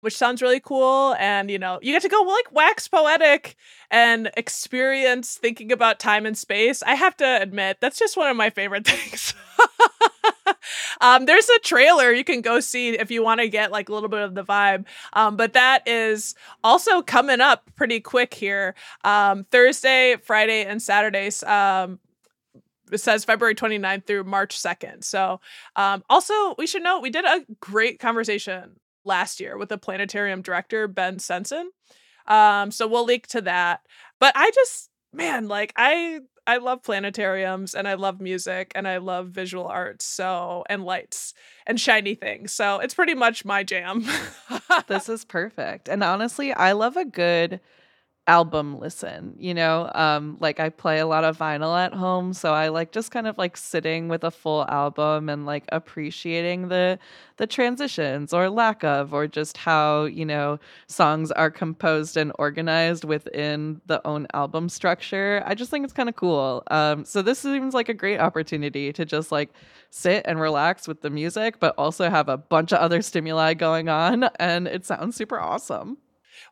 which 0.00 0.16
sounds 0.16 0.42
really 0.42 0.60
cool. 0.60 1.14
And, 1.18 1.50
you 1.50 1.58
know, 1.58 1.78
you 1.82 1.92
get 1.92 2.02
to 2.02 2.08
go 2.08 2.22
like 2.22 2.52
wax 2.52 2.88
poetic 2.88 3.56
and 3.90 4.30
experience 4.36 5.36
thinking 5.36 5.72
about 5.72 5.98
time 5.98 6.26
and 6.26 6.36
space. 6.36 6.82
I 6.82 6.94
have 6.94 7.16
to 7.18 7.42
admit, 7.42 7.78
that's 7.80 7.98
just 7.98 8.16
one 8.16 8.30
of 8.30 8.36
my 8.36 8.50
favorite 8.50 8.86
things. 8.86 9.34
Um, 11.00 11.26
there's 11.26 11.48
a 11.48 11.58
trailer 11.60 12.12
you 12.12 12.24
can 12.24 12.40
go 12.40 12.60
see 12.60 12.90
if 12.90 13.10
you 13.10 13.22
want 13.22 13.40
to 13.40 13.48
get 13.48 13.70
like 13.70 13.88
a 13.88 13.94
little 13.94 14.08
bit 14.08 14.20
of 14.20 14.34
the 14.34 14.44
vibe. 14.44 14.84
Um, 15.12 15.36
but 15.36 15.52
that 15.52 15.86
is 15.86 16.34
also 16.64 17.02
coming 17.02 17.40
up 17.40 17.70
pretty 17.76 18.00
quick 18.00 18.34
here. 18.34 18.74
Um, 19.04 19.44
Thursday, 19.50 20.16
Friday, 20.22 20.64
and 20.64 20.82
Saturdays. 20.82 21.42
Um, 21.44 22.00
it 22.90 22.98
says 22.98 23.24
February 23.24 23.54
29th 23.54 24.06
through 24.06 24.24
March 24.24 24.58
2nd. 24.58 25.04
So, 25.04 25.40
um, 25.76 26.02
also, 26.08 26.54
we 26.56 26.66
should 26.66 26.82
note 26.82 27.00
we 27.00 27.10
did 27.10 27.26
a 27.26 27.44
great 27.60 27.98
conversation 27.98 28.80
last 29.08 29.40
year 29.40 29.58
with 29.58 29.70
the 29.70 29.78
planetarium 29.78 30.42
director, 30.42 30.86
Ben 30.86 31.18
Sensen. 31.18 31.70
Um, 32.28 32.70
so 32.70 32.86
we'll 32.86 33.06
link 33.06 33.26
to 33.28 33.40
that. 33.40 33.80
But 34.20 34.32
I 34.36 34.50
just, 34.54 34.90
man, 35.12 35.48
like 35.48 35.72
I 35.76 36.20
I 36.46 36.56
love 36.56 36.82
planetariums 36.82 37.74
and 37.74 37.86
I 37.86 37.94
love 37.94 38.22
music 38.22 38.72
and 38.74 38.88
I 38.88 38.96
love 38.98 39.28
visual 39.28 39.66
arts, 39.66 40.06
so 40.06 40.64
and 40.70 40.84
lights 40.84 41.34
and 41.66 41.78
shiny 41.78 42.14
things. 42.14 42.54
So 42.54 42.78
it's 42.78 42.94
pretty 42.94 43.14
much 43.14 43.44
my 43.44 43.62
jam. 43.64 44.06
this 44.86 45.08
is 45.10 45.26
perfect. 45.26 45.88
And 45.88 46.02
honestly, 46.02 46.54
I 46.54 46.72
love 46.72 46.96
a 46.96 47.04
good 47.04 47.60
album 48.28 48.78
listen 48.78 49.34
you 49.38 49.54
know? 49.54 49.90
Um 49.94 50.36
like 50.40 50.60
i 50.60 50.68
play 50.68 50.98
a 51.00 51.06
lot 51.06 51.24
of 51.24 51.38
vinyl 51.38 51.76
at 51.78 51.94
home 51.94 52.32
so 52.32 52.52
i 52.54 52.68
like 52.68 52.92
just 52.92 53.10
kind 53.10 53.26
of 53.26 53.38
like 53.38 53.56
sitting 53.56 54.08
with 54.08 54.22
a 54.22 54.30
full 54.30 54.66
album 54.68 55.28
and 55.28 55.46
like 55.46 55.64
appreciating 55.72 56.68
the 56.68 56.98
the 57.38 57.46
transitions 57.46 58.32
or 58.32 58.50
lack 58.50 58.84
of 58.84 59.14
or 59.14 59.26
just 59.26 59.56
how 59.56 60.04
you 60.04 60.24
know 60.26 60.58
songs 60.88 61.30
are 61.32 61.50
composed 61.50 62.16
and 62.16 62.32
organized 62.38 63.04
within 63.04 63.80
the 63.86 64.04
own 64.06 64.26
album 64.34 64.68
structure. 64.68 65.42
I 65.46 65.54
just 65.54 65.70
think 65.70 65.84
it's 65.84 65.92
kind 65.92 66.08
of 66.08 66.16
cool. 66.16 66.62
Um 66.70 67.04
so 67.04 67.22
this 67.22 67.38
seems 67.40 67.74
like 67.74 67.88
a 67.88 67.94
great 67.94 68.20
opportunity 68.20 68.92
to 68.92 69.04
just 69.04 69.32
like 69.32 69.50
sit 69.90 70.22
and 70.26 70.38
relax 70.40 70.86
with 70.86 71.00
the 71.00 71.10
music 71.10 71.60
but 71.60 71.74
also 71.78 72.10
have 72.10 72.28
a 72.28 72.36
bunch 72.36 72.72
of 72.72 72.78
other 72.78 73.00
stimuli 73.02 73.54
going 73.54 73.88
on 73.88 74.24
and 74.38 74.68
it 74.68 74.84
sounds 74.84 75.16
super 75.16 75.40
awesome 75.40 75.96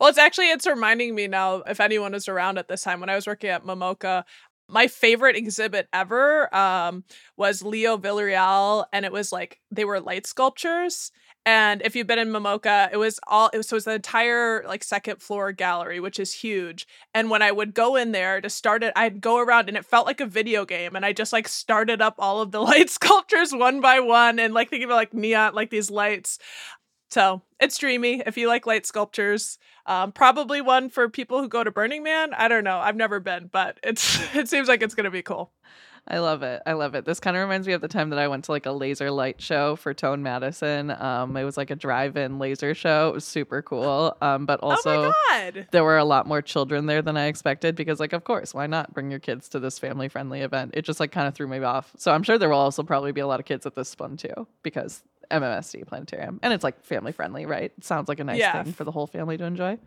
well, 0.00 0.08
it's 0.08 0.18
actually 0.18 0.50
it's 0.50 0.66
reminding 0.66 1.14
me 1.14 1.28
now 1.28 1.56
if 1.66 1.80
anyone 1.80 2.12
was 2.12 2.28
around 2.28 2.58
at 2.58 2.68
this 2.68 2.82
time 2.82 3.00
when 3.00 3.08
I 3.08 3.14
was 3.14 3.26
working 3.26 3.50
at 3.50 3.64
MMoCA, 3.64 4.24
my 4.68 4.88
favorite 4.88 5.36
exhibit 5.36 5.88
ever 5.92 6.54
um, 6.54 7.04
was 7.36 7.62
Leo 7.62 7.96
Villarreal, 7.96 8.86
and 8.92 9.04
it 9.04 9.12
was 9.12 9.32
like 9.32 9.60
they 9.70 9.84
were 9.84 10.00
light 10.00 10.26
sculptures. 10.26 11.12
And 11.44 11.80
if 11.82 11.94
you've 11.94 12.08
been 12.08 12.18
in 12.18 12.30
MMoCA, 12.30 12.88
it 12.92 12.96
was 12.96 13.20
all 13.28 13.50
it 13.54 13.58
was, 13.58 13.68
so 13.68 13.74
it 13.74 13.78
was 13.78 13.84
the 13.84 13.94
entire 13.94 14.64
like 14.66 14.82
second 14.82 15.22
floor 15.22 15.52
gallery, 15.52 16.00
which 16.00 16.18
is 16.18 16.32
huge. 16.32 16.88
And 17.14 17.30
when 17.30 17.40
I 17.40 17.52
would 17.52 17.72
go 17.72 17.94
in 17.94 18.10
there 18.10 18.40
to 18.40 18.50
start 18.50 18.82
it, 18.82 18.92
I'd 18.96 19.20
go 19.20 19.38
around 19.38 19.68
and 19.68 19.76
it 19.76 19.86
felt 19.86 20.06
like 20.06 20.20
a 20.20 20.26
video 20.26 20.64
game. 20.64 20.96
And 20.96 21.06
I 21.06 21.12
just 21.12 21.32
like 21.32 21.46
started 21.46 22.02
up 22.02 22.16
all 22.18 22.40
of 22.40 22.50
the 22.50 22.60
light 22.62 22.90
sculptures 22.90 23.52
one 23.52 23.80
by 23.80 24.00
one 24.00 24.40
and 24.40 24.54
like 24.54 24.70
thinking 24.70 24.86
about 24.86 24.96
like 24.96 25.14
neon, 25.14 25.54
like 25.54 25.70
these 25.70 25.90
lights. 25.90 26.40
So 27.10 27.42
it's 27.60 27.78
dreamy 27.78 28.22
if 28.26 28.36
you 28.36 28.48
like 28.48 28.66
light 28.66 28.86
sculptures. 28.86 29.58
Um, 29.86 30.12
probably 30.12 30.60
one 30.60 30.90
for 30.90 31.08
people 31.08 31.40
who 31.40 31.48
go 31.48 31.62
to 31.64 31.70
Burning 31.70 32.02
Man. 32.02 32.34
I 32.34 32.48
don't 32.48 32.64
know. 32.64 32.78
I've 32.78 32.96
never 32.96 33.20
been, 33.20 33.48
but 33.52 33.78
it's 33.82 34.18
it 34.34 34.48
seems 34.48 34.68
like 34.68 34.82
it's 34.82 34.94
gonna 34.94 35.10
be 35.10 35.22
cool. 35.22 35.52
I 36.08 36.18
love 36.18 36.42
it. 36.42 36.62
I 36.64 36.74
love 36.74 36.94
it. 36.94 37.04
This 37.04 37.18
kind 37.18 37.36
of 37.36 37.42
reminds 37.42 37.66
me 37.66 37.72
of 37.72 37.80
the 37.80 37.88
time 37.88 38.10
that 38.10 38.18
I 38.18 38.28
went 38.28 38.44
to 38.44 38.52
like 38.52 38.66
a 38.66 38.70
laser 38.70 39.10
light 39.10 39.40
show 39.40 39.74
for 39.74 39.92
Tone 39.92 40.22
Madison. 40.22 40.90
Um, 40.90 41.36
it 41.36 41.42
was 41.42 41.56
like 41.56 41.70
a 41.70 41.76
drive-in 41.76 42.38
laser 42.38 42.74
show. 42.74 43.08
It 43.08 43.14
was 43.14 43.24
super 43.24 43.60
cool. 43.60 44.16
Um, 44.22 44.46
but 44.46 44.60
oh 44.62 44.70
also 44.70 45.12
oh 45.12 45.50
there 45.72 45.82
were 45.82 45.98
a 45.98 46.04
lot 46.04 46.26
more 46.26 46.42
children 46.42 46.86
there 46.86 47.02
than 47.02 47.16
I 47.16 47.26
expected 47.26 47.74
because 47.74 47.98
like 47.98 48.12
of 48.12 48.22
course, 48.22 48.54
why 48.54 48.68
not 48.68 48.94
bring 48.94 49.10
your 49.10 49.18
kids 49.20 49.48
to 49.50 49.58
this 49.58 49.78
family-friendly 49.80 50.42
event? 50.42 50.72
It 50.74 50.82
just 50.82 51.00
like 51.00 51.10
kind 51.10 51.26
of 51.26 51.34
threw 51.34 51.48
me 51.48 51.58
off. 51.58 51.92
So 51.96 52.12
I'm 52.12 52.22
sure 52.22 52.38
there 52.38 52.50
will 52.50 52.58
also 52.58 52.84
probably 52.84 53.12
be 53.12 53.20
a 53.20 53.26
lot 53.26 53.40
of 53.40 53.46
kids 53.46 53.66
at 53.66 53.74
this 53.74 53.94
one 53.98 54.16
too 54.16 54.46
because 54.62 55.02
MMSD 55.30 55.88
planetarium 55.88 56.38
and 56.42 56.52
it's 56.52 56.62
like 56.62 56.84
family-friendly, 56.84 57.46
right? 57.46 57.72
It 57.76 57.84
sounds 57.84 58.08
like 58.08 58.20
a 58.20 58.24
nice 58.24 58.38
yeah. 58.38 58.62
thing 58.62 58.72
for 58.72 58.84
the 58.84 58.92
whole 58.92 59.08
family 59.08 59.36
to 59.38 59.44
enjoy. 59.44 59.78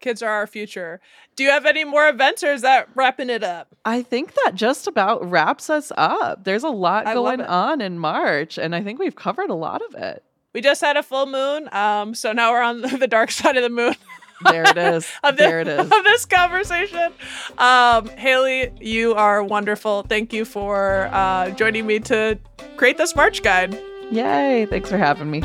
Kids 0.00 0.22
are 0.22 0.30
our 0.30 0.46
future. 0.46 1.00
Do 1.34 1.44
you 1.44 1.50
have 1.50 1.66
any 1.66 1.84
more 1.84 2.08
events 2.08 2.42
or 2.42 2.52
is 2.52 2.62
that 2.62 2.88
wrapping 2.94 3.30
it 3.30 3.42
up? 3.42 3.74
I 3.84 4.02
think 4.02 4.34
that 4.44 4.54
just 4.54 4.86
about 4.86 5.28
wraps 5.28 5.68
us 5.70 5.92
up. 5.96 6.44
There's 6.44 6.64
a 6.64 6.68
lot 6.68 7.06
I 7.06 7.14
going 7.14 7.40
on 7.40 7.80
in 7.80 7.98
March, 7.98 8.58
and 8.58 8.74
I 8.74 8.82
think 8.82 8.98
we've 8.98 9.16
covered 9.16 9.50
a 9.50 9.54
lot 9.54 9.82
of 9.82 9.94
it. 9.94 10.22
We 10.52 10.60
just 10.62 10.80
had 10.80 10.96
a 10.96 11.02
full 11.02 11.26
moon. 11.26 11.68
Um, 11.72 12.14
so 12.14 12.32
now 12.32 12.52
we're 12.52 12.62
on 12.62 12.80
the 12.98 13.06
dark 13.06 13.30
side 13.30 13.56
of 13.56 13.62
the 13.62 13.68
moon. 13.70 13.94
there 14.50 14.64
it 14.64 14.78
is. 14.78 15.06
of 15.24 15.36
this, 15.36 15.46
there 15.46 15.60
it 15.60 15.68
is. 15.68 15.80
Of 15.92 16.04
this 16.04 16.24
conversation. 16.24 17.12
Um, 17.58 18.08
Hayley, 18.08 18.72
you 18.80 19.14
are 19.14 19.42
wonderful. 19.44 20.02
Thank 20.02 20.32
you 20.32 20.44
for 20.44 21.08
uh, 21.12 21.50
joining 21.50 21.86
me 21.86 22.00
to 22.00 22.38
create 22.76 22.96
this 22.98 23.14
March 23.14 23.42
guide. 23.42 23.78
Yay. 24.10 24.66
Thanks 24.70 24.88
for 24.88 24.98
having 24.98 25.30
me. 25.30 25.42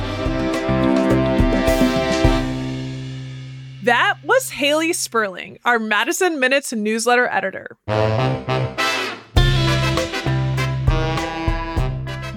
That 3.83 4.19
was 4.23 4.51
Hayley 4.51 4.93
Sperling, 4.93 5.57
our 5.65 5.79
Madison 5.79 6.39
Minutes 6.39 6.71
newsletter 6.71 7.27
editor. 7.27 7.77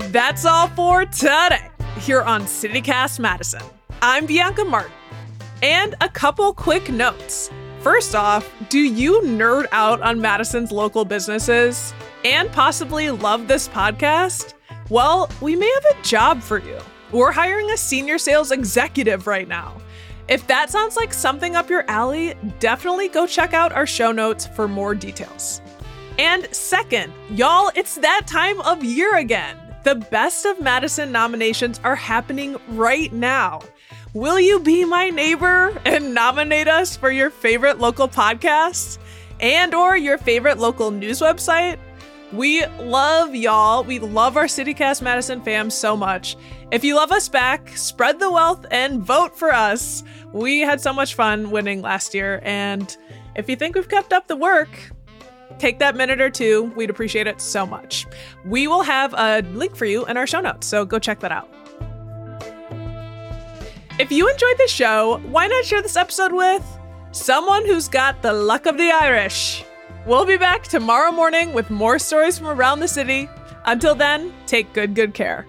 That's 0.09 0.47
all 0.47 0.69
for 0.69 1.05
today 1.05 1.69
here 1.99 2.23
on 2.23 2.45
CityCast 2.45 3.19
Madison. 3.19 3.61
I'm 4.01 4.25
Bianca 4.25 4.65
Martin. 4.65 4.91
And 5.63 5.95
a 6.01 6.09
couple 6.09 6.55
quick 6.55 6.89
notes. 6.89 7.51
First 7.81 8.15
off, 8.15 8.51
do 8.71 8.79
you 8.79 9.21
nerd 9.21 9.67
out 9.71 10.01
on 10.01 10.23
Madison's 10.23 10.73
local 10.73 11.05
businesses 11.05 11.93
and 12.25 12.51
possibly 12.53 13.11
love 13.11 13.49
this 13.49 13.69
podcast? 13.69 14.55
Well, 14.89 15.29
we 15.43 15.57
may 15.57 15.71
have 15.71 15.99
a 15.99 16.03
job 16.03 16.41
for 16.41 16.59
you. 16.59 16.79
We're 17.13 17.33
hiring 17.33 17.71
a 17.71 17.77
senior 17.77 18.17
sales 18.17 18.51
executive 18.51 19.27
right 19.27 19.47
now. 19.47 19.77
If 20.27 20.47
that 20.47 20.71
sounds 20.71 20.97
like 20.97 21.13
something 21.13 21.55
up 21.55 21.69
your 21.69 21.85
alley, 21.89 22.35
definitely 22.59 23.09
go 23.09 23.27
check 23.27 23.53
out 23.53 23.73
our 23.73 23.87
show 23.87 24.11
notes 24.11 24.47
for 24.47 24.67
more 24.67 24.95
details. 24.95 25.61
And 26.19 26.53
second, 26.55 27.13
y'all, 27.31 27.71
it's 27.75 27.97
that 27.97 28.27
time 28.27 28.61
of 28.63 28.83
year 28.83 29.17
again. 29.17 29.57
The 29.83 29.97
Best 29.97 30.47
of 30.47 30.61
Madison 30.61 31.13
nominations 31.13 31.79
are 31.85 31.97
happening 31.97 32.57
right 32.69 33.13
now. 33.13 33.61
Will 34.15 34.41
you 34.41 34.61
be 34.61 34.85
my 34.85 35.11
neighbor 35.11 35.79
and 35.85 36.15
nominate 36.15 36.69
us 36.69 36.97
for 36.97 37.11
your 37.11 37.31
favorite 37.31 37.79
local 37.79 38.09
podcast 38.09 38.99
and 39.41 39.75
or 39.75 39.97
your 39.97 40.17
favorite 40.17 40.57
local 40.57 40.91
news 40.91 41.21
website? 41.21 41.79
We 42.35 42.67
love 42.67 43.37
y'all. 43.37 43.85
We 43.85 44.01
love 44.01 44.37
our 44.37 44.47
CityCast 44.47 45.03
Madison 45.03 45.41
fam 45.41 45.71
so 45.71 45.97
much. 45.97 46.37
If 46.73 46.83
you 46.83 46.97
love 46.97 47.13
us 47.13 47.29
back, 47.29 47.69
spread 47.77 48.19
the 48.19 48.29
wealth 48.29 48.67
and 48.73 49.01
vote 49.01 49.39
for 49.39 49.55
us. 49.55 50.03
We 50.33 50.59
had 50.59 50.81
so 50.81 50.93
much 50.93 51.15
fun 51.15 51.53
winning 51.53 51.81
last 51.81 52.13
year, 52.13 52.41
and 52.43 52.97
if 53.37 53.49
you 53.49 53.55
think 53.55 53.77
we've 53.77 53.89
kept 53.89 54.13
up 54.13 54.27
the 54.27 54.35
work, 54.35 54.69
take 55.59 55.79
that 55.79 55.95
minute 55.95 56.21
or 56.21 56.29
two. 56.29 56.73
We'd 56.75 56.91
appreciate 56.91 57.29
it 57.29 57.41
so 57.41 57.65
much. 57.65 58.05
We 58.45 58.67
will 58.67 58.83
have 58.83 59.15
a 59.17 59.43
link 59.53 59.77
for 59.77 59.85
you 59.85 60.05
in 60.07 60.17
our 60.17 60.27
show 60.27 60.41
notes, 60.41 60.67
so 60.67 60.85
go 60.85 60.99
check 60.99 61.21
that 61.21 61.31
out. 61.31 61.49
If 64.01 64.11
you 64.11 64.29
enjoyed 64.29 64.59
the 64.59 64.67
show, 64.67 65.21
why 65.31 65.47
not 65.47 65.65
share 65.65 65.83
this 65.83 65.97
episode 65.97 66.33
with 66.33 66.67
someone 67.13 67.65
who's 67.65 67.87
got 67.87 68.23
the 68.23 68.33
luck 68.33 68.67
of 68.67 68.77
the 68.77 68.91
Irish? 68.91 69.65
We'll 70.07 70.27
be 70.27 70.37
back 70.37 70.65
tomorrow 70.65 71.11
morning 71.11 71.55
with 71.55 71.71
more 71.71 71.99
stories 71.99 72.37
from 72.37 72.49
around 72.49 72.81
the 72.81 72.89
city. 72.89 73.27
Until 73.65 73.95
then, 73.95 74.35
take 74.47 74.71
good, 74.75 74.95
good 74.95 75.15
care. 75.15 75.47